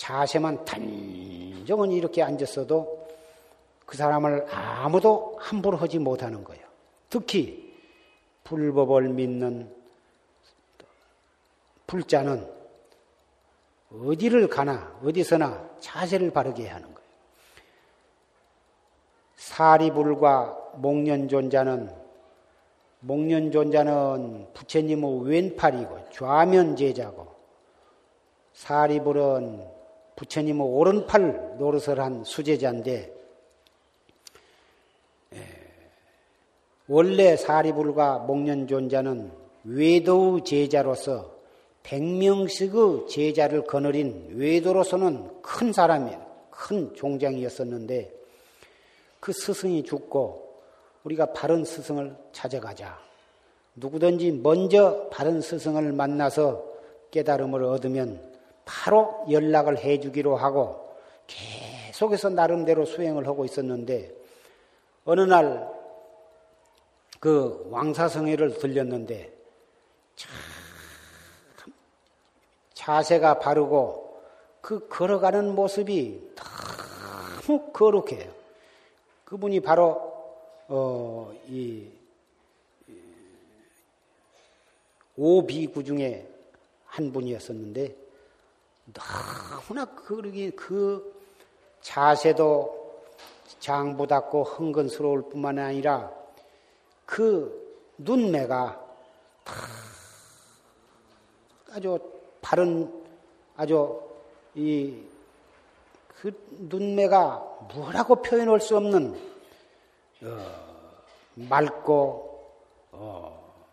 [0.00, 3.06] 자세만 단정은 이렇게 앉았어도
[3.84, 6.64] 그 사람을 아무도 함부로 하지 못하는 거예요.
[7.10, 7.70] 특히
[8.44, 9.70] 불법을 믿는
[11.86, 12.50] 불자는
[13.92, 17.10] 어디를 가나 어디서나 자세를 바르게 하는 거예요.
[19.36, 21.94] 사리불과 목련존자는
[23.00, 27.34] 목련존자는 부처님의 왼팔이고 좌면 제자고
[28.54, 29.79] 사리불은
[30.20, 33.10] 부처님의 오른팔 노릇을 한 수제자인데
[36.88, 39.32] 원래 사리불과 목련존자는
[39.64, 41.34] 외도의 제자로서
[41.84, 46.26] 백명씩의 제자를 거느린 외도로서는 큰 사람이에요.
[46.50, 48.12] 큰 종장이었었는데
[49.20, 50.60] 그 스승이 죽고
[51.04, 52.98] 우리가 바른 스승을 찾아가자.
[53.74, 56.62] 누구든지 먼저 바른 스승을 만나서
[57.10, 58.29] 깨달음을 얻으면
[58.70, 60.94] 바로 연락을 해주기로 하고
[61.26, 64.14] 계속해서 나름대로 수행을 하고 있었는데
[65.04, 65.80] 어느 날
[67.20, 69.30] 그 왕사성회를 들렸는데
[70.16, 70.32] 참
[72.72, 74.22] 자세가 바르고
[74.62, 78.32] 그 걸어가는 모습이 너무 거룩해요.
[79.26, 80.10] 그분이 바로
[80.68, 81.88] 어, 이
[85.16, 86.26] 오비구 중에
[86.86, 87.94] 한 분이었었는데
[88.92, 91.14] 너무나 그러기 그
[91.80, 93.04] 자세도
[93.58, 96.10] 장보답고 흥건스러울 뿐만 아니라
[97.06, 98.86] 그 눈매가
[101.72, 101.98] 아주
[102.40, 102.92] 바른
[103.56, 104.00] 아주
[104.54, 105.10] 이
[106.20, 109.18] 그 눈매가 뭐라고 표현할 수 없는
[110.22, 110.46] 어,
[111.34, 112.52] 맑고
[112.92, 113.64] 어,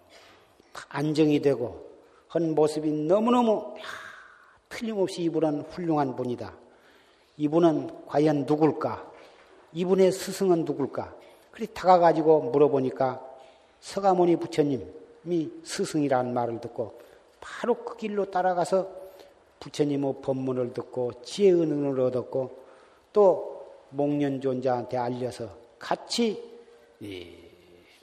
[0.88, 1.86] 안정이 되고
[2.30, 3.84] 한 모습이 너무너무 야,
[4.70, 6.54] 틀림없이 이분은 훌륭한 분이다.
[7.38, 9.12] 이분은 과연 누굴까?
[9.74, 11.16] 이분의 스승은 누굴까?
[11.52, 13.24] 그리 다가가지고 물어보니까
[13.80, 17.00] 서가모니 부처님이 스승이라는 말을 듣고
[17.40, 18.88] 바로 그 길로 따라가서
[19.60, 22.58] 부처님의 법문을 듣고 지혜 은을 얻었고
[23.14, 25.50] 또 목련존자한테 알려서
[25.80, 26.44] 같이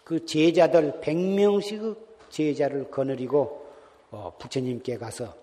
[0.05, 1.97] 그 제자들 100명씩
[2.31, 3.65] 제자를 거느리고
[4.11, 5.35] 어, 부처님께 가서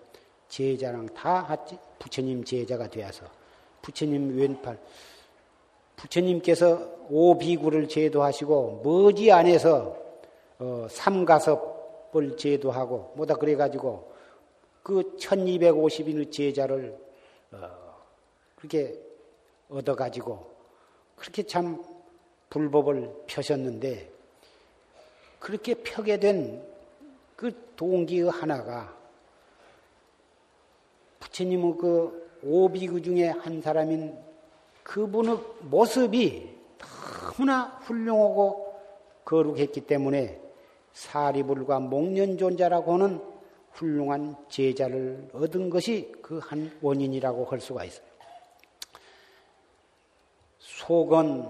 [0.52, 1.56] 제자랑 다
[1.98, 3.24] 부처님 제자가 되어서
[3.80, 4.78] 부처님 왼팔.
[5.96, 9.96] 부처님께서 오비구를 제도하시고 머지 안에서
[10.58, 14.12] 어, 삼가섭을 제도하고 뭐다 그래가지고
[14.82, 16.98] 그 1250인의 제자를
[17.52, 17.70] 어,
[18.56, 19.00] 그렇게
[19.70, 20.52] 얻어가지고
[21.16, 21.82] 그렇게 참
[22.50, 24.10] 불법을 펴셨는데
[25.38, 26.72] 그렇게 펴게 된
[27.42, 28.96] 그 동기의 하나가
[31.22, 34.18] 부처님의 그 오비구 중에 한 사람인
[34.82, 36.50] 그분의 모습이
[37.38, 38.74] 너무나 훌륭하고
[39.24, 40.40] 거룩했기 때문에
[40.92, 43.20] 사리불과 목련존자라고 하는
[43.72, 48.04] 훌륭한 제자를 얻은 것이 그 한 원인이라고 할 수가 있어요.
[50.58, 51.48] 속은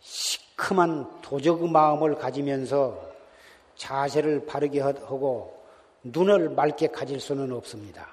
[0.00, 3.12] 시큼한 도적의 마음을 가지면서
[3.76, 5.60] 자세를 바르게 하고
[6.04, 8.06] 눈을 맑게 가질 수는 없습니다.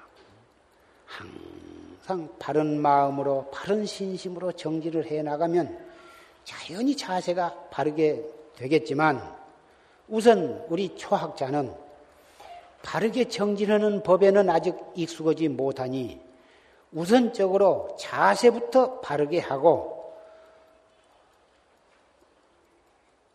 [1.18, 5.78] 항상 바른 마음으로 바른 신심으로 정지를 해 나가면
[6.44, 8.24] 자연히 자세가 바르게
[8.56, 9.22] 되겠지만
[10.08, 11.74] 우선 우리 초학자는
[12.82, 16.20] 바르게 정진하는 법에는 아직 익숙하지 못하니
[16.92, 20.02] 우선적으로 자세부터 바르게 하고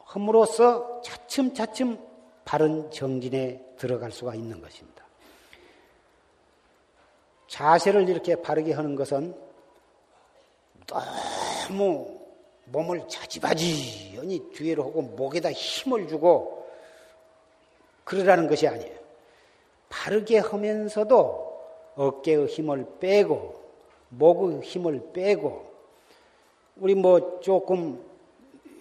[0.04, 2.00] 함으로써 차츰차츰
[2.46, 4.97] 바른 정진에 들어갈 수가 있는 것입니다.
[7.48, 9.34] 자세를 이렇게 바르게 하는 것은
[10.88, 12.18] 너무
[12.66, 16.68] 몸을 자지바지연히 뒤로 하고 목에다 힘을 주고
[18.04, 18.98] 그러라는 것이 아니에요.
[19.90, 21.48] 바르게 하면서도
[21.96, 23.58] 어깨의 힘을 빼고
[24.10, 25.66] 목의 힘을 빼고
[26.78, 28.04] 우리 뭐 조금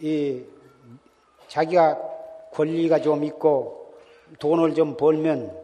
[0.00, 0.44] 이
[1.48, 1.98] 자기가
[2.52, 3.94] 권리가 좀 있고
[4.38, 5.56] 돈을 좀 벌면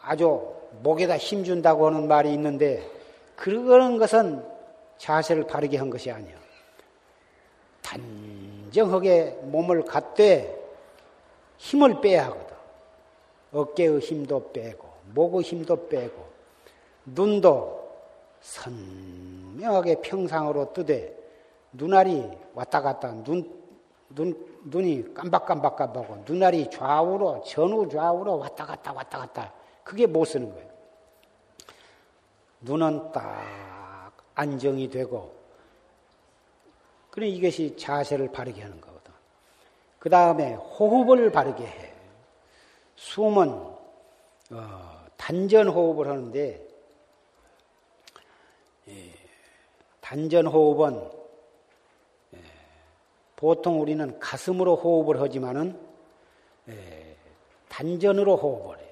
[0.00, 2.88] 아주 목에다 힘 준다고 하는 말이 있는데
[3.36, 4.44] 그런 것은
[4.98, 6.34] 자세를 바르게 한 것이 아니야.
[7.82, 10.56] 단정하게 몸을 갖되
[11.58, 12.56] 힘을 빼야 하거든.
[13.52, 16.26] 어깨의 힘도 빼고 목의 힘도 빼고
[17.06, 17.86] 눈도
[18.40, 21.16] 선명하게 평상으로 뜨되
[21.72, 23.50] 눈알이 왔다 갔다 눈,
[24.10, 29.52] 눈, 눈이 깜박깜박깜박하고 눈알이 좌우로 전후 좌우로 왔다 갔다 왔다 갔다
[29.86, 30.68] 그게 못 쓰는 거예요.
[32.62, 35.32] 눈은 딱 안정이 되고
[37.12, 39.12] 그래 이것이 자세를 바르게 하는 거거든.
[40.00, 41.94] 그 다음에 호흡을 바르게 해.
[42.96, 43.48] 숨은
[44.50, 46.68] 어, 단전 호흡을 하는데
[48.88, 49.12] 예,
[50.00, 51.10] 단전 호흡은
[52.34, 52.38] 예,
[53.36, 55.80] 보통 우리는 가슴으로 호흡을 하지만은
[56.70, 57.16] 예,
[57.68, 58.85] 단전으로 호흡을 해.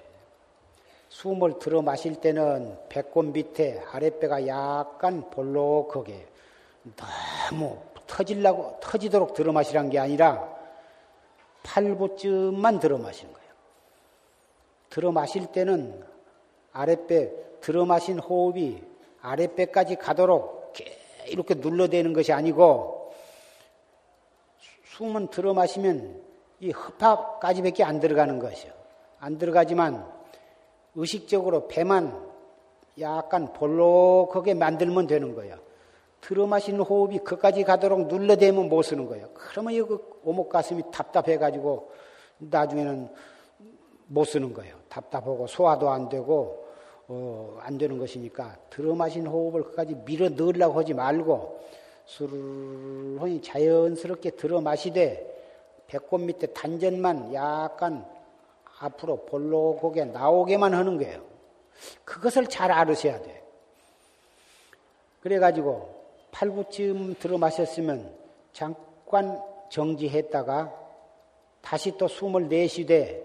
[1.25, 6.27] 숨을 들어 마실 때는 배꼽 밑에 아랫배가 약간 볼록하게
[7.49, 10.47] 너무 터질라고 터지도록 들어 마시란 게 아니라
[11.63, 13.49] 팔부쯤만 들어 마시는 거예요.
[14.91, 16.05] 들어 마실 때는
[16.75, 18.83] 아랫배 들어 마신 호흡이
[19.23, 20.75] 아랫배까지 가도록
[21.29, 23.15] 이렇게 눌러대는 것이 아니고
[24.89, 26.23] 숨은 들어 마시면
[26.61, 28.73] 이 허파까지밖에 안 들어가는 것이요.
[29.21, 30.14] 안 들어가지만
[30.95, 32.35] 의식적으로 배만
[33.01, 35.57] 약간 볼록하게 만들면 되는 거예요.
[36.21, 39.29] 들어 마시는 호흡이 그까지 가도록 눌러대면 못 쓰는 거예요.
[39.35, 41.91] 그러면 여기 오목 가슴이 답답해가지고
[42.39, 43.09] 나중에는
[44.07, 44.77] 못 쓰는 거예요.
[44.89, 46.65] 답답하고 소화도 안 되고
[47.09, 51.61] 어, 안 되는 것이니까 들어 마신 호흡을 끝까지 밀어 넣으려고 하지 말고
[52.07, 55.33] 술을 자연스럽게 들어 마시되
[55.87, 58.07] 배꼽 밑에 단전만 약간
[58.81, 61.25] 앞으로 볼록하게 나오게만 하는 거예요.
[62.05, 63.43] 그것을 잘 알으셔야 돼.
[65.21, 65.95] 그래가지고
[66.33, 68.15] 팔구쯤 들어 마셨으면
[68.53, 70.85] 잠깐 정지했다가
[71.63, 73.25] 다시 또 숨을 내쉬되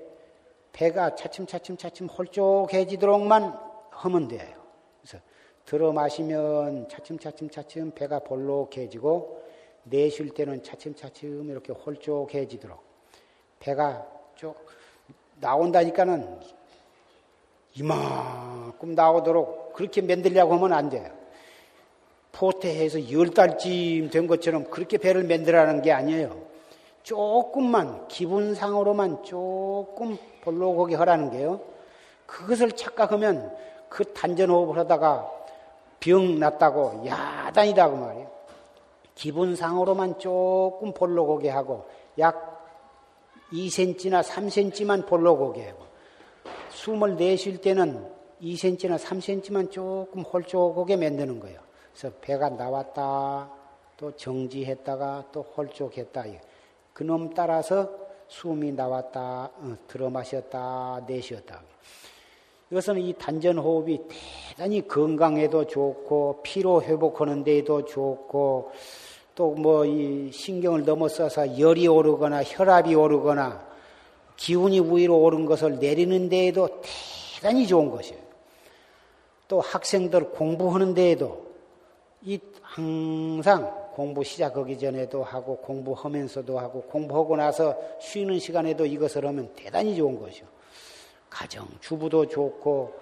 [0.72, 4.56] 배가 차츰차츰 차츰 홀쭉해지도록만 하면 돼요.
[5.02, 5.24] 그래서
[5.66, 9.44] 들어 마시면 차츰차츰 차츰 배가 볼록해지고
[9.84, 12.82] 내쉴 때는 차츰차츰 이렇게 홀쭉해지도록
[13.60, 14.56] 배가 쭉
[15.40, 16.40] 나온다니까는
[17.76, 21.10] 이만큼 나오도록 그렇게 만들려고 하면 안 돼요.
[22.32, 26.50] 포태해서 열 달쯤 된 것처럼 그렇게 배를 만들라는 게 아니에요.
[27.04, 31.62] 조금만 기분상으로만 조금 볼록하게 하라는 게요.
[32.26, 33.56] 그것을 착각하면
[33.90, 35.32] 그 단전호흡을 하다가
[36.00, 38.30] 병 났다고 야단이다고 말이에요.
[39.16, 41.88] 기분상으로만 조금 볼록하게 하고
[42.20, 42.49] 약
[43.52, 45.86] 2cm나 3cm만 볼록하게 하고
[46.70, 48.08] 숨을 내쉴 때는
[48.42, 51.60] 2cm나 3cm만 조금 홀쭉하게 만드는 거예요.
[51.94, 53.52] 그래서 배가 나왔다
[53.98, 56.26] 또 정지했다가 또 홀쭉했다.
[56.94, 57.90] 그놈 따라서
[58.28, 61.62] 숨이 나왔다 어, 들어 마셨다 내쉬었다.
[62.72, 68.72] 이것은 이 단전 호흡이 대단히 건강에도 좋고 피로 회복하는 데에도 좋고
[69.40, 73.66] 또 뭐 이 신경을 넘어서서 열이 오르거나 혈압이 오르거나
[74.36, 76.68] 기운이 위로 오른 것을 내리는 데에도
[77.36, 78.20] 대단히 좋은 것이에요.
[79.48, 81.46] 또 학생들 공부하는 데에도
[82.22, 89.96] 이 항상 공부 시작하기 전에도 하고 공부하면서도 하고 공부하고 나서 쉬는 시간에도 이것을 하면 대단히
[89.96, 90.46] 좋은 것이요.
[91.30, 92.94] 가정 주부도 좋고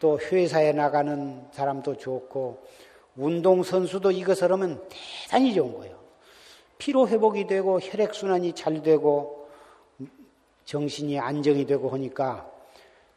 [0.00, 2.58] 또 회사에 나가는 사람도 좋고
[3.16, 5.94] 운동 선수도 이것을 하면 대단히 좋은 거예요.
[6.78, 9.48] 피로 회복이 되고 혈액 순환이 잘 되고
[10.64, 12.50] 정신이 안정이 되고 하니까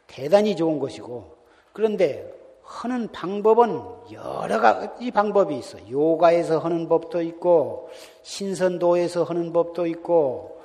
[0.06, 1.36] 대단히 좋은 것이고
[1.72, 3.80] 그런데 하는 방법은
[4.12, 5.78] 여러 가지 방법이 있어.
[5.90, 7.88] 요가에서 하는 법도 있고
[8.22, 10.60] 신선도에서 하는 법도 있고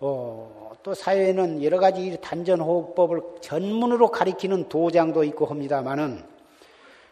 [0.00, 6.37] 어, 또 사회에는 여러 가지 단전호흡법을 전문으로 가리키는 도장도 있고 합니다만은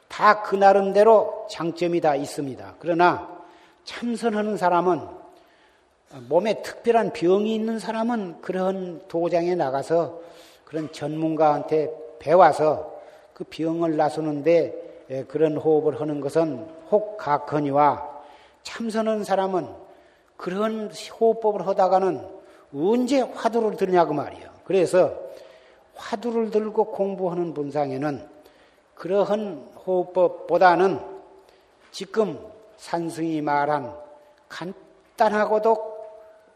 [0.09, 2.75] 다 그 나름대로 장점이 다 있습니다.
[2.79, 3.29] 그러나
[3.85, 5.01] 참선하는 사람은
[6.29, 10.21] 몸에 특별한 병이 있는 사람은 그런 도장에 나가서
[10.65, 12.95] 그런 전문가한테 배워서
[13.35, 18.09] 그 병을 나서는데 예, 그런 호흡을 하는 것은 혹가거니와
[18.63, 19.69] 참선하는 사람은
[20.37, 20.91] 그런
[21.21, 22.27] 호흡법을 하다가는
[22.75, 24.49] 언제 화두를 드냐고 말이에요.
[24.65, 25.15] 그래서
[25.95, 28.36] 화두를 들고 공부하는 분상에는
[28.97, 31.01] 그러한 호흡법보다는
[31.93, 32.39] 지금
[32.77, 33.95] 산승이 말한
[34.49, 35.97] 간단하고도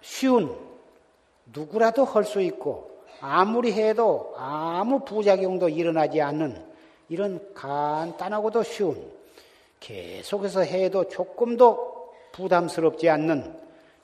[0.00, 0.56] 쉬운
[1.52, 6.64] 누구라도 할 수 있고 아무리 해도 아무 부작용도 일어나지 않는
[7.08, 9.12] 이런 간단하고도 쉬운
[9.80, 13.58] 계속해서 해도 조금도 부담스럽지 않는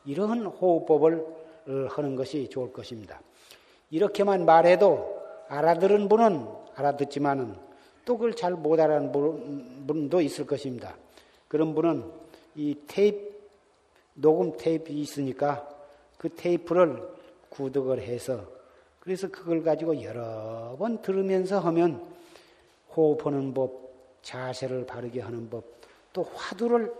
[0.04, 1.24] 이러한 호흡법을
[1.88, 3.20] 하는 것이 좋을 것입니다.
[3.90, 7.65] 이렇게만 말해도 알아들은 분은 알아듣지만은
[8.06, 9.12] 또 그걸 잘 못 알아는
[9.86, 10.96] 분도 있을 것입니다.
[11.48, 12.04] 그런 분은
[12.54, 13.34] 이 테이프,
[14.14, 15.68] 녹음 테이프 있으니까
[16.16, 17.02] 그 테이프를
[17.50, 18.46] 구독을 해서
[19.00, 22.00] 그래서 그걸 가지고 여러 번 들으면서 하면
[22.94, 23.90] 호흡하는 법,
[24.22, 25.64] 자세를 바르게 하는 법,
[26.12, 26.94] 또 화두를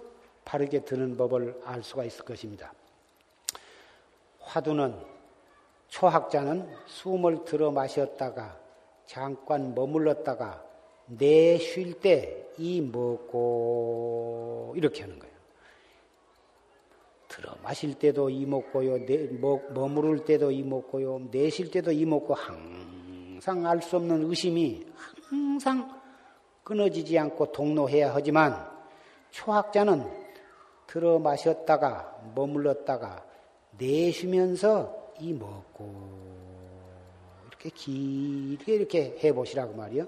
[0.44, 2.72] 바르게 드는 법을 알 수가 있을 것입니다.
[4.40, 4.96] 화두는
[5.88, 8.58] 초학자는 숨을 들어 마셨다가
[9.06, 10.65] 잠깐 머물렀다가
[11.06, 15.34] 내쉴 때 이 먹고 이렇게 하는 거예요.
[17.28, 19.28] 들어 마실 때도 이 먹고요, 내,
[19.74, 24.86] 머무를 때도 이 먹고요, 내쉴 때도 이 먹고 항상 알 수 없는 의심이
[25.28, 26.00] 항상
[26.64, 28.66] 끊어지지 않고 동로해야 하지만
[29.30, 30.10] 초학자는
[30.86, 33.24] 들어 마셨다가 머물렀다가
[33.76, 35.92] 내쉬면서 이 먹고
[37.48, 40.06] 이렇게 길게 이렇게 해보시라고 말이요.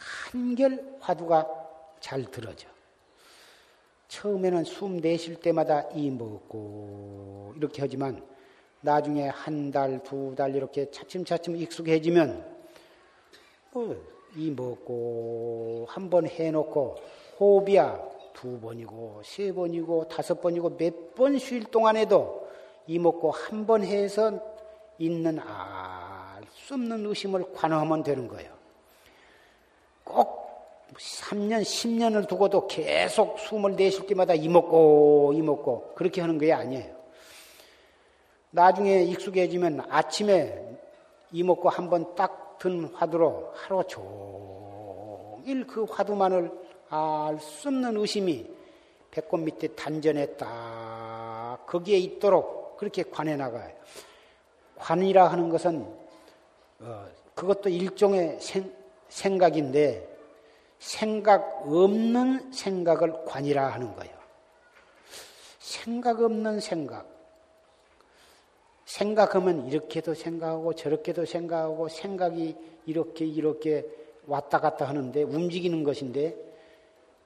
[0.00, 1.46] 한결 화두가
[2.00, 2.68] 잘 들어져.
[4.08, 8.24] 처음에는 숨 내쉴 때마다 이 먹고 이렇게 하지만
[8.80, 12.44] 나중에 한 달, 두 달 이렇게 차츰차츰 익숙해지면
[13.72, 16.96] 뭐이 먹고 한 번 해놓고
[17.38, 22.48] 호흡이야 두 번이고 세 번이고 다섯 번이고 몇 번 쉴 동안에도
[22.86, 24.40] 이 먹고 한 번 해서
[24.98, 28.59] 있는 알 수 없는 의심을 관하면 되는 거예요.
[31.00, 36.94] 꼭 3년, 10년을 두고도 계속 숨을 내쉴 때마다 이먹고, 이먹고, 그렇게 하는 게 아니에요.
[38.50, 40.78] 나중에 익숙해지면 아침에
[41.32, 46.52] 이먹고 한번 딱 든 화두로 하루 종일 그 화두만을
[46.90, 48.46] 알 수 없는 의심이
[49.10, 53.72] 배꼽 밑에 단전에 딱 거기에 있도록 그렇게 관해 나가요.
[54.76, 55.86] 관이라 하는 것은
[56.80, 58.70] 어, 그것도 일종의 생,
[59.08, 60.09] 생각인데
[60.80, 64.12] 생각 없는 생각을 관이라 하는 거예요.
[65.58, 67.06] 생각 없는 생각.
[68.86, 72.56] 생각하면 이렇게도 생각하고 저렇게도 생각하고 생각이
[72.86, 73.86] 이렇게 이렇게
[74.26, 76.34] 왔다 갔다 하는데 움직이는 것인데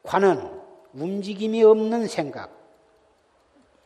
[0.02, 0.60] 관은
[0.92, 2.52] 움직임이 없는 생각.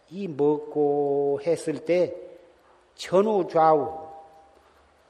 [0.09, 2.16] 이 먹고 했을 때
[2.95, 4.09] 전후 좌우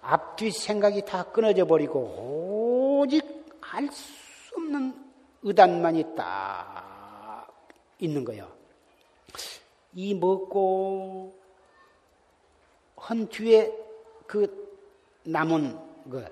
[0.00, 3.24] 앞뒤 생각이 다 끊어져 버리고 오직
[3.60, 4.17] 알수
[4.58, 4.94] 없는
[5.42, 7.46] 의단만이 딱
[7.98, 8.50] 있는 거예요.
[9.94, 11.38] 이 먹고
[12.96, 13.72] 한 뒤에
[14.26, 14.68] 그
[15.24, 15.78] 남은
[16.10, 16.22] 거,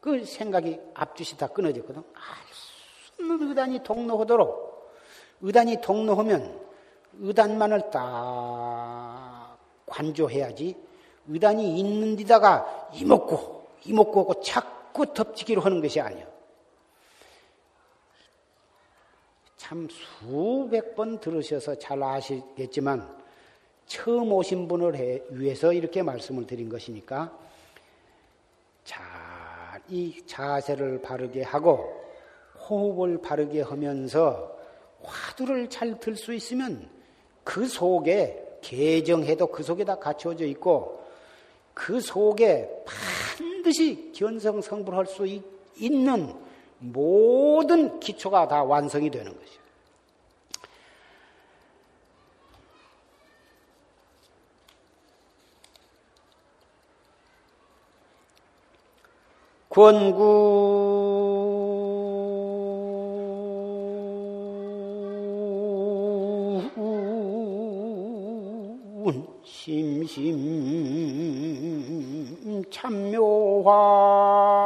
[0.00, 2.02] 그 생각이 앞뒤시 다 끊어졌거든.
[2.14, 4.92] 알 수 없는 의단이 동로하도록
[5.40, 6.60] 의단이 동로하면
[7.18, 10.76] 의단만을 딱 관조해야지
[11.28, 16.26] 의단이 있는 데다가 이먹고 이먹고 하고 자꾸 덮치기로 하는 것이 아니야.
[19.66, 23.04] 참 수백 번 들으셔서 잘 아시겠지만
[23.86, 27.36] 처음 오신 분을 위해서 이렇게 말씀을 드린 것이니까
[28.84, 29.02] 자,
[29.88, 32.00] 이 자세를 바르게 하고
[32.60, 34.56] 호흡을 바르게 하면서
[35.02, 36.88] 화두를 잘 들 수 있으면
[37.42, 41.04] 그 속에 개정해도 그 속에 다 갖춰져 있고
[41.74, 42.84] 그 속에
[43.36, 45.26] 반드시 견성 성불할 수
[45.76, 46.45] 있는
[46.78, 49.66] 모든 기초가 다 완성이 되는 것이요.
[59.68, 60.16] 권군
[69.44, 70.24] 심심
[72.70, 74.65] 참묘하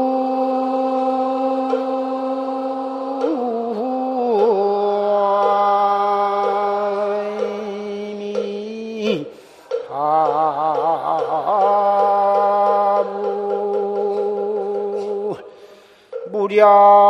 [16.61, 17.01] 무량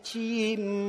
[0.04, 0.80] 짐만이라나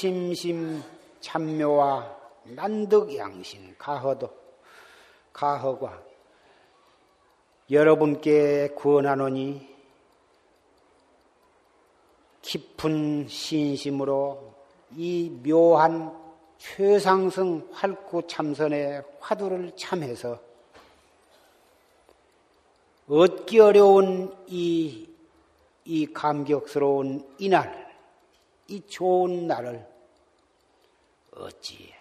[0.00, 0.82] 심심
[1.20, 4.30] 참묘와 난득 양신 가허도
[5.30, 6.02] 가허과.
[7.70, 9.68] 여러분께 권하노니
[12.40, 14.54] 깊은 신심으로
[14.96, 16.18] 이 묘한
[16.56, 20.40] 최상승 활구 참선의 화두를 참해서
[23.06, 25.06] 얻기 어려운 이,
[25.84, 27.94] 이 감격스러운 이날,
[28.66, 29.89] 이 좋은 날을
[31.40, 31.92] 어찌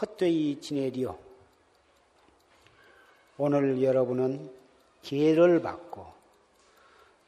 [0.00, 1.18] 헛되이 지내리요.
[3.38, 4.50] 오늘 여러분은
[5.02, 6.06] 기회를 받고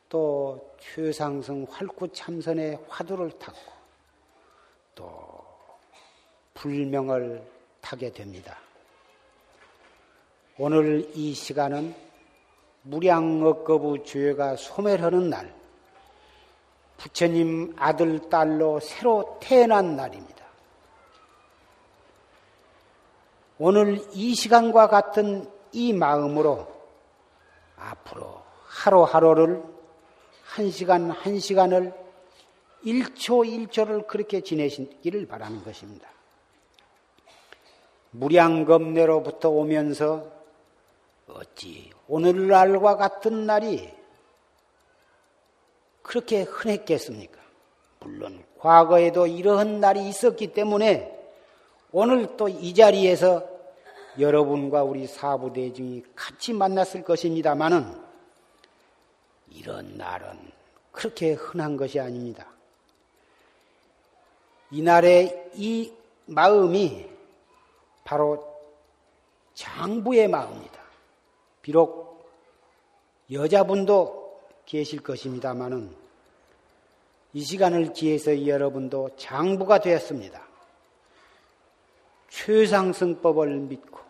[0.09, 3.73] 또 최상승 활구 참선의 화두를 탔고
[4.95, 5.45] 또
[6.55, 7.43] 불명을
[7.81, 8.59] 타게 됩니다.
[10.57, 11.95] 오늘 이 시간은
[12.83, 15.53] 무량억거부 죄가 소멸하는 날,
[16.97, 20.44] 부처님 아들, 딸로 새로 태어난 날입니다.
[23.59, 26.67] 오늘 이 시간과 같은 이 마음으로
[27.77, 29.63] 앞으로 하루하루를
[30.45, 31.93] 한 시간 한 시간을
[32.85, 36.09] 1초 1초를 그렇게 지내시기를 바라는 것입니다.
[38.11, 40.31] 무량겁내로부터 오면서
[41.29, 43.93] 어찌 오늘날과 같은 날이
[46.03, 47.41] 그렇게 흔했겠습니까?
[48.01, 51.24] 물론 과거에도 이러한 날이 있었기 때문에
[51.97, 53.49] 오늘 또 이 자리에서
[54.19, 58.03] 여러분과 우리 사부대중이 같이 만났을 것입니다만은
[59.51, 60.37] 이런 날은
[60.91, 62.49] 그렇게 흔한 것이 아닙니다.
[64.73, 65.93] 이날의 이
[66.27, 67.09] 마음이
[68.03, 68.45] 바로
[69.55, 70.81] 장부의 마음입니다.
[71.63, 72.29] 비록
[73.31, 75.95] 여자분도 계실 것입니다마는
[77.35, 80.44] 이 시간을 기해서 여러분도 장부가 되었습니다.
[82.35, 84.01] 최상승법을 믿고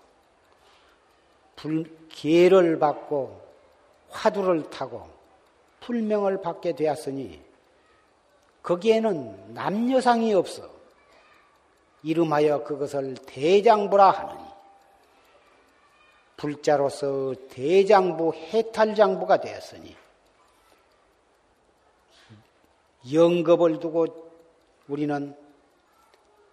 [1.56, 3.40] 불계를 받고
[4.08, 5.08] 화두를 타고
[5.80, 7.42] 불명을 받게 되었으니
[8.62, 10.70] 거기에는 남녀상이 없어
[12.02, 14.44] 이름하여 그것을 대장부라 하느니
[16.38, 19.94] 불자로서 대장부 해탈장부가 되었으니
[23.12, 24.06] 영겁을 두고
[24.88, 25.36] 우리는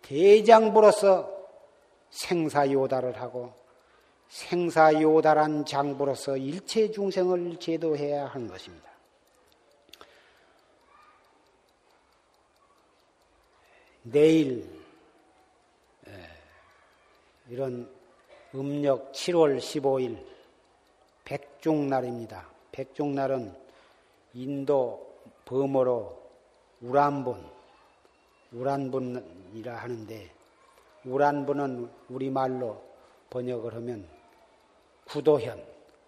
[0.01, 1.40] 대장부로서
[2.11, 3.53] 생사요다를 하고
[4.29, 8.89] 생사요다란 장부로서 일체 중생을 제도해야 하는 것입니다.
[14.03, 14.81] 내일
[17.49, 17.93] 이런
[18.55, 20.25] 음력 7월 15일
[21.25, 22.49] 백중날입니다.
[22.71, 23.53] 백중날은
[24.33, 26.21] 인도 범어로
[26.81, 27.45] 우란분,
[28.53, 30.40] 우란분이라 하는데
[31.05, 32.81] 우란분은 우리말로
[33.29, 34.07] 번역을 하면
[35.05, 35.63] 구도현,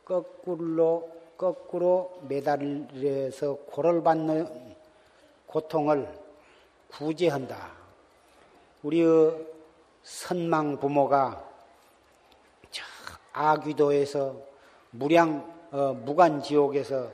[0.05, 4.75] 거꾸로 거꾸로 매달려서 고를 받는
[5.47, 6.07] 고통을
[6.89, 7.71] 구제한다.
[8.83, 9.47] 우리의
[10.03, 11.43] 선망 부모가
[12.71, 12.83] 저
[13.31, 14.35] 아귀도에서
[14.91, 17.11] 무량 어, 무간 지옥에서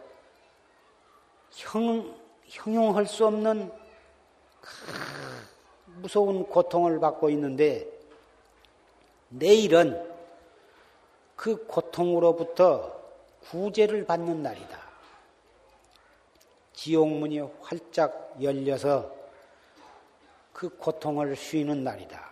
[1.51, 2.13] 형,
[2.43, 3.71] 형용할 수 없는
[6.01, 7.87] 무서운 고통을 받고 있는데
[9.29, 10.07] 내일은
[11.35, 12.99] 그 고통으로부터
[13.49, 14.79] 구제를 받는 날이다.
[16.73, 19.13] 지옥문이 활짝 열려서
[20.53, 22.29] 그 고통을 쉬는 날이다.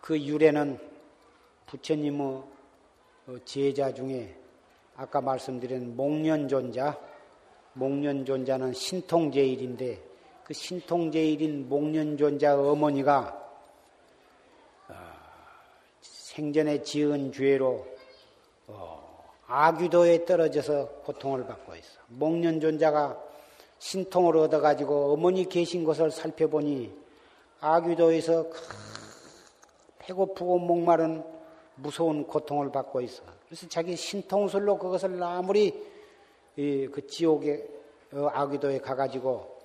[0.00, 0.78] 그 유래는
[1.66, 2.42] 부처님의
[3.44, 4.34] 제자 중에
[4.96, 6.98] 아까 말씀드린 목련존자,
[7.74, 10.05] 목련존자는 신통제일인데
[10.46, 13.36] 그 신통제일인 목련존자 어머니가
[14.86, 14.94] 어,
[16.00, 17.84] 생전에 지은 죄로
[18.68, 21.98] 어, 아귀도에 떨어져서 고통을 받고 있어.
[22.06, 23.20] 목련존자가
[23.80, 26.96] 신통을 얻어가지고 어머니 계신 곳을 살펴보니
[27.58, 28.46] 아귀도에서
[29.98, 31.24] 배고프고 목마른
[31.74, 33.24] 무서운 고통을 받고 있어.
[33.46, 35.74] 그래서 자기 신통술로 그것을 아무리
[36.54, 37.68] 그 지옥의
[38.12, 39.55] 어, 아귀도에 가가지고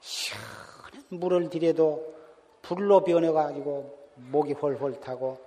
[0.00, 2.14] 시원한 물을 들여도
[2.62, 5.38] 불로 변해가지고 목이 홀홀 타고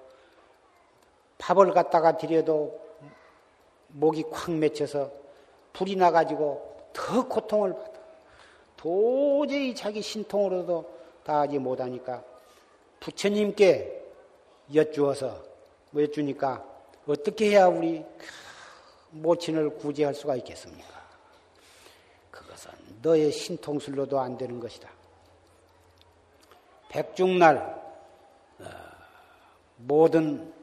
[1.38, 2.80] 밥을 갖다가 들여도
[3.90, 5.12] 목이 콱 맺혀서
[5.74, 8.00] 불이 나가지고 더 고통을 받아.
[8.78, 10.90] 도저히 자기 신통으로도
[11.24, 12.24] 다 하지 못하니까
[13.00, 14.02] 부처님께
[14.74, 15.44] 여쭈어서
[15.92, 16.66] 뭐 여쭈니까
[17.08, 18.04] 어떻게 해야 우리
[19.12, 21.01] 모친을 구제할 수가 있겠습니까?
[22.62, 24.90] 그것은 너의 신통술로도 안 되는 것이다.
[26.90, 27.58] 백중날
[28.60, 28.66] 어,
[29.78, 30.54] 모든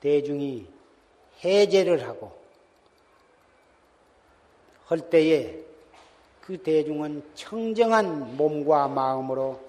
[0.00, 0.66] 대중이
[1.42, 2.36] 해제를 하고
[4.86, 5.58] 할 때에
[6.40, 9.60] 그 대중은 청정한 몸과 마음으로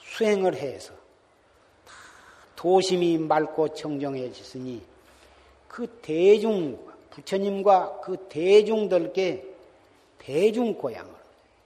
[0.00, 0.92] 수행을 해서
[2.56, 4.82] 도심이 맑고 청정해졌으니
[5.68, 6.78] 그 대중,
[7.10, 9.51] 부처님과 그 대중들께
[10.24, 11.10] 대중 고향을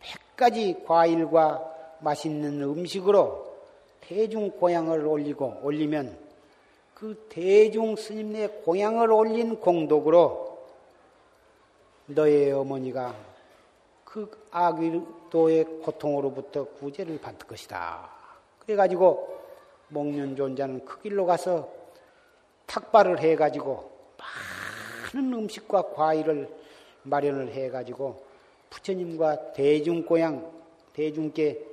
[0.01, 3.55] 백 가지 과일과 맛있는 음식으로
[4.01, 6.17] 대중 고향을 올리고 올리면
[6.95, 10.59] 그 대중 스님네 고향을 올린 공덕으로
[12.07, 13.15] 너의 어머니가
[14.05, 18.09] 그 아귀도의 고통으로부터 구제를 받을 것이다.
[18.61, 19.37] 그래가지고
[19.89, 21.69] 목련 존자는 그 길로 가서
[22.67, 23.91] 탁발을 해가지고
[25.13, 26.49] 많은 음식과 과일을
[27.03, 28.26] 마련을 해가지고
[28.77, 30.53] 부처님과 대중고향,
[30.93, 31.65] 대중께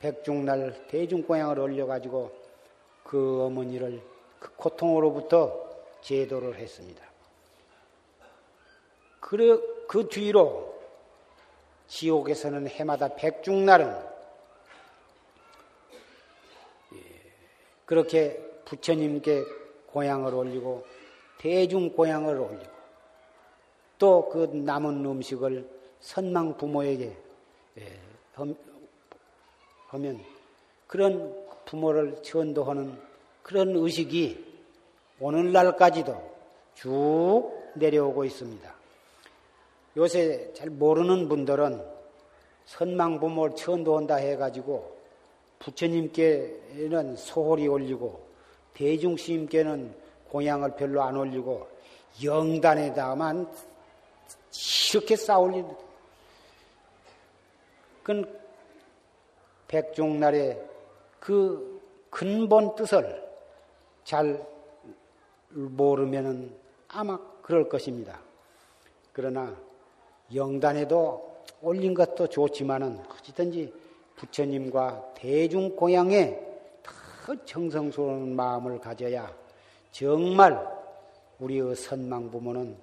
[0.00, 2.32] 백중날 대중고향을 올려가지고
[3.04, 4.02] 그 어머니를
[4.38, 5.66] 그 고통으로부터
[6.02, 7.04] 제도를 했습니다.
[9.20, 10.74] 그, 그 뒤로
[11.88, 13.88] 지옥에서는 해마다 백중날은
[16.94, 16.98] 예,
[17.84, 19.44] 그렇게 부처님께
[19.86, 20.84] 고향을 올리고
[21.38, 22.76] 대중 고향을 올리고
[23.98, 27.16] 또 그 남은 음식을 선망 부모에게
[27.78, 28.00] 예,
[29.88, 30.20] 하면
[30.86, 32.98] 그런 부모를 전도하는
[33.42, 34.44] 그런 의식이
[35.20, 36.36] 오늘날까지도
[36.74, 38.74] 쭉 내려오고 있습니다.
[39.96, 41.82] 요새 잘 모르는 분들은
[42.66, 44.96] 선망 부모 천도한다 해가지고
[45.58, 48.26] 부처님께는 소홀히 올리고
[48.74, 49.94] 대중스님께는
[50.28, 51.66] 공양을 별로 안 올리고
[52.22, 53.48] 영단에다만
[54.92, 55.64] 이렇게 싸울 일.
[58.02, 58.38] 그건
[59.68, 60.62] 백종날의
[61.18, 63.24] 그 근본 뜻을
[64.04, 64.46] 잘
[65.50, 66.54] 모르면은
[66.88, 68.20] 아마 그럴 것입니다.
[69.12, 69.56] 그러나
[70.34, 73.72] 영단에도 올린 것도 좋지만은 어찌든지
[74.16, 76.38] 부처님과 대중 공양에
[76.82, 79.34] 더 정성스러운 마음을 가져야
[79.90, 80.64] 정말
[81.38, 82.76] 우리의 선망 부모는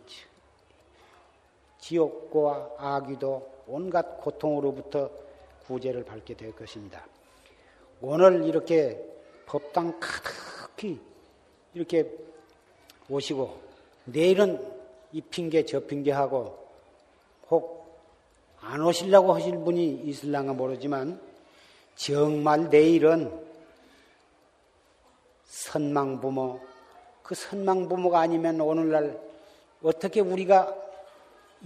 [1.93, 5.09] 지옥과 아귀도 온갖 고통으로부터
[5.67, 7.05] 구제를 받게 될 것입니다.
[8.01, 8.99] 오늘 이렇게
[9.45, 10.99] 법당 가득히
[11.73, 12.09] 이렇게
[13.09, 13.57] 오시고
[14.05, 14.59] 내일은
[15.11, 16.67] 이 핑계 저 핑계 하고
[17.49, 17.83] 혹
[18.65, 21.19] 안 오시려고 하실 분이 있을랑가 모르지만
[21.95, 23.29] 정말 내일은
[25.45, 26.61] 선망부모
[27.21, 29.19] 그 선망부모가 아니면 오늘날
[29.83, 30.82] 어떻게 우리가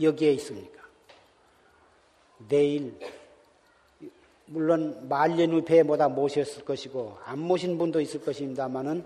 [0.01, 0.81] 여기에 있습니까?
[2.47, 2.97] 내일
[4.45, 9.05] 물론 말년의 배보다 모셨을 것이고 안 모신 분도 있을 것입니다만은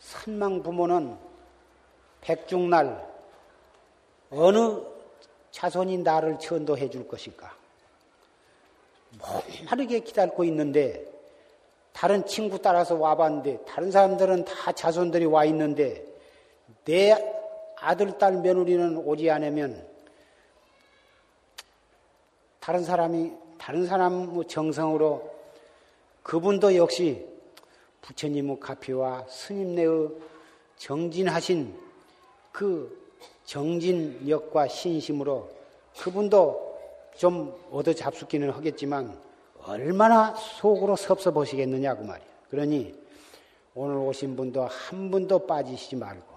[0.00, 1.16] 선망 부모는
[2.20, 3.12] 백중날
[4.30, 4.80] 어느
[5.50, 7.56] 자손이 나를 천도해 줄 것일까?
[9.18, 11.06] 목마르게 기다리고 있는데
[11.92, 16.04] 다른 친구 따라서 와봤는데 다른 사람들은 다 자손들이 와 있는데
[16.84, 17.41] 내
[17.82, 19.86] 아들, 딸, 며느리는 오지 않으면
[22.60, 25.30] 다른 사람이 다른 사람 정성으로
[26.22, 27.26] 그분도 역시
[28.02, 30.10] 부처님의 가피와 스님네의
[30.76, 31.76] 정진하신
[32.52, 33.00] 그
[33.44, 35.50] 정진력과 신심으로
[35.98, 36.78] 그분도
[37.16, 39.18] 좀 얻어 잡수기는 하겠지만
[39.64, 42.26] 얼마나 속으로 섭섭하시겠느냐고 그 말이야.
[42.48, 42.94] 그러니
[43.74, 46.31] 오늘 오신 분도 한 분도 빠지시지 말고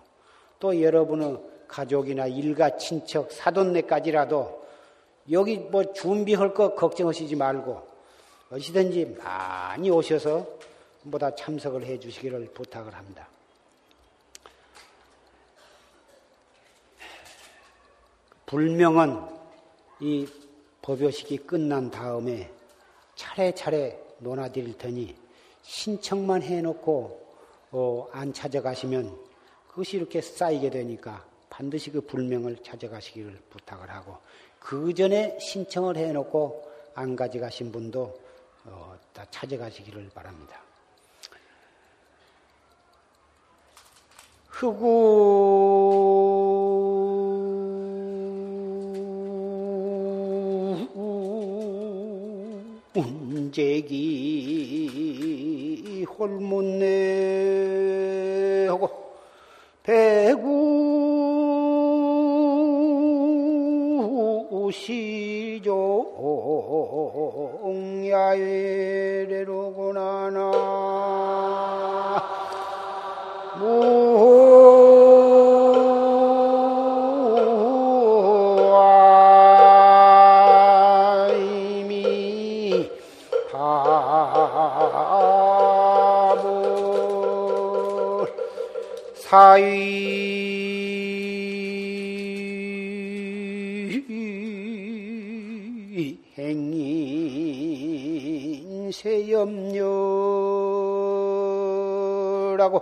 [0.59, 1.37] 또 여러분의
[1.67, 4.65] 가족이나 일가 친척 사돈네까지라도
[5.31, 7.81] 여기 뭐 준비할 거 걱정하시지 말고
[8.51, 10.47] 어찌든지 많이 오셔서
[11.09, 13.27] 보다 참석을 해 주시기를 부탁을 합니다.
[18.45, 19.19] 불명은
[19.99, 20.27] 이
[20.81, 22.51] 법요식이 끝난 다음에
[23.15, 25.15] 차례차례 논하드릴 테니
[25.63, 27.25] 신청만 해놓고
[27.71, 29.24] 어, 안 찾아가시면
[29.75, 34.19] 그것이 이렇게 쌓이게 되니까 반드시 그 불명을 찾아가시기를 부탁을 하고
[34.57, 38.17] 그 전에 신청을 해놓고 안 가져가신 분도
[38.63, 40.61] 어, 다 찾아가시기를 바랍니다.
[44.47, 44.95] 흑우
[52.95, 53.65] 운제기
[56.17, 56.85] 홀문내
[58.69, 59.04] 하고
[59.85, 61.05] 배구
[64.73, 66.07] 시종
[68.09, 69.99] 야외래로구나
[70.31, 70.51] 나
[89.35, 90.15] 사위
[102.55, 102.81] 염려라고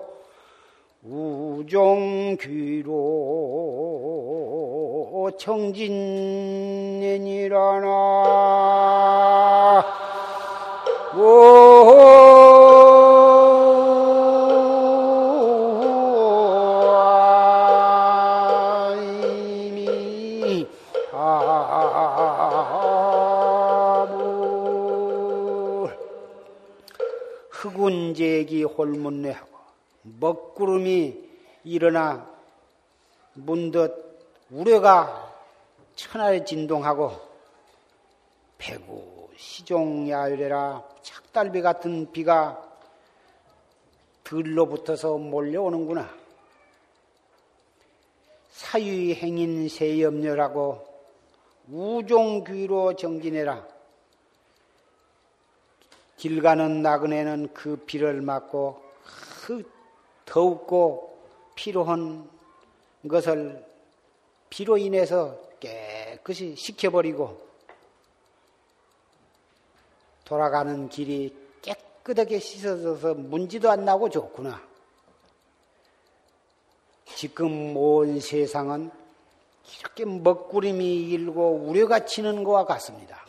[1.04, 2.92] 우종귀로
[5.38, 6.64] 청진년이라나
[28.78, 29.58] 홀문내하고
[30.04, 31.18] 먹구름이
[31.64, 32.30] 일어나
[33.34, 34.04] 문득
[34.50, 35.34] 우려가
[35.96, 37.12] 천하에 진동하고
[38.58, 42.70] 배구 시종야유래라 착달비 같은 비가
[44.24, 46.10] 들로 붙어서 몰려오는구나.
[48.52, 50.88] 사유행인 세염녀라고
[51.70, 53.73] 우종귀로 정진해라.
[56.24, 58.82] 길 가는 나그네는 그 비를 맞고
[59.46, 59.70] 그
[60.24, 61.22] 더욱고
[61.54, 62.30] 피로한
[63.10, 63.62] 것을
[64.50, 67.46] 비로 인해서 깨끗이 식혀버리고
[70.24, 74.66] 돌아가는 길이 깨끗하게 씻어져서 문지도 안 나고 좋구나.
[77.16, 78.90] 지금 온 세상은
[79.78, 83.26] 이렇게 먹구름이 일고 우려가 치는 것과 같습니다.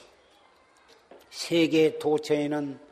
[1.31, 2.84] 세계 도처에는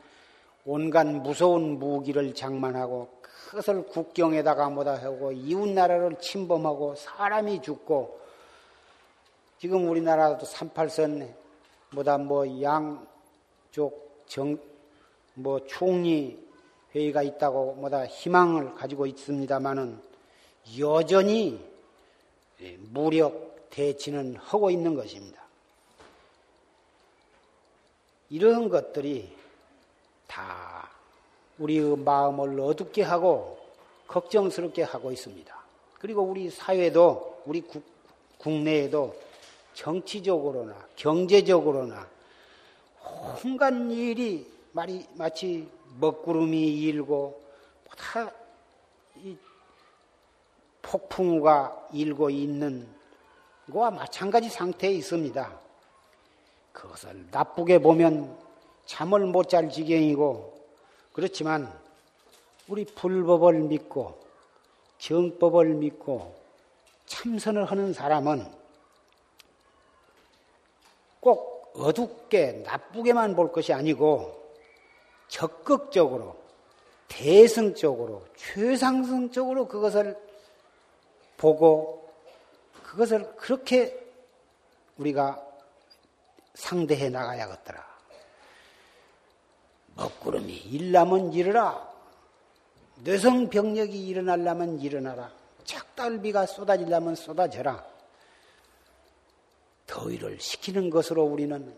[0.64, 3.08] 온갖 무서운 무기를 장만하고
[3.48, 8.20] 그것을 국경에다가 뭐다 하고 이웃 나라를 침범하고 사람이 죽고
[9.58, 11.32] 지금 우리나라도 38선
[11.92, 14.72] 뭐다 뭐 양쪽 정
[15.34, 16.38] 뭐 총리
[16.94, 19.98] 회의가 있다고 뭐다 희망을 가지고 있습니다마는
[20.78, 21.58] 여전히
[22.90, 25.42] 무력 대치는 하고 있는 것입니다.
[28.28, 29.34] 이런 것들이
[30.32, 30.88] 다
[31.58, 33.58] 우리의 마음을 어둡게 하고
[34.06, 35.54] 걱정스럽게 하고 있습니다.
[35.98, 37.84] 그리고 우리 사회도 우리 국,
[38.38, 39.14] 국내에도
[39.74, 42.08] 정치적으로나 경제적으로나
[43.44, 45.68] 온갖 일이 말이 마치
[46.00, 47.38] 먹구름이 일고
[47.94, 48.32] 다
[50.80, 52.88] 폭풍우가 일고 있는
[53.70, 55.60] 거와 마찬가지 상태에 있습니다.
[56.72, 58.41] 그것을 나쁘게 보면
[58.92, 60.52] 잠을 못 잘 지경이고
[61.14, 61.72] 그렇지만
[62.68, 64.22] 우리 불법을 믿고
[64.98, 66.34] 정법을 믿고
[67.06, 68.46] 참선을 하는 사람은
[71.20, 74.38] 꼭 어둡게 나쁘게만 볼 것이 아니고
[75.28, 76.36] 적극적으로
[77.08, 80.18] 대승적으로 최상승적으로 그것을
[81.38, 82.12] 보고
[82.82, 83.98] 그것을 그렇게
[84.98, 85.42] 우리가
[86.52, 87.91] 상대해 나가야겠더라.
[89.96, 91.90] 먹구름이 일나면 일어라.
[92.96, 95.30] 뇌성병력이 일어나려면 일어나라.
[95.64, 97.84] 착달비가 쏟아지려면 쏟아져라.
[99.86, 101.74] 더위를 식히는 것으로 우리는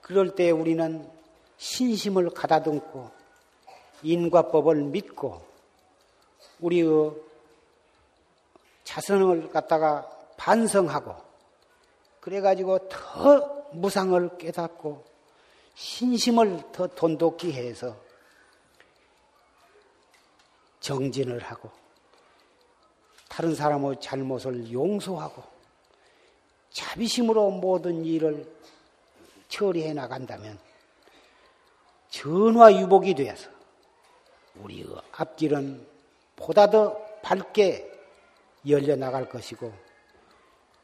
[0.00, 1.08] 그럴 때 우리는
[1.58, 3.10] 신심을 가다듬고
[4.02, 5.42] 인과법을 믿고
[6.60, 7.12] 우리의
[8.84, 11.14] 자선을 갖다가 반성하고
[12.20, 15.04] 그래가지고 더 무상을 깨닫고
[15.76, 17.94] 신심을 더 돈독히 해서
[20.80, 21.70] 정진을 하고
[23.28, 25.42] 다른 사람의 잘못을 용서하고
[26.70, 28.50] 자비심으로 모든 일을
[29.48, 30.58] 처리해 나간다면
[32.08, 33.50] 전화유복이 되어서
[34.54, 35.86] 우리의 앞길은
[36.36, 37.92] 보다 더 밝게
[38.66, 39.70] 열려 나갈 것이고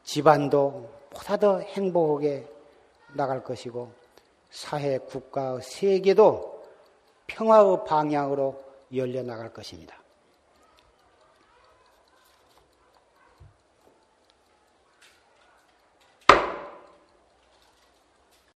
[0.05, 2.47] 집안도 보다 더 행복하게
[3.15, 4.02] 나갈 것이고
[4.53, 6.63] 사회, 국가, 세계도
[7.27, 8.63] 평화의 방향으로
[8.95, 10.02] 열려나갈 것입니다.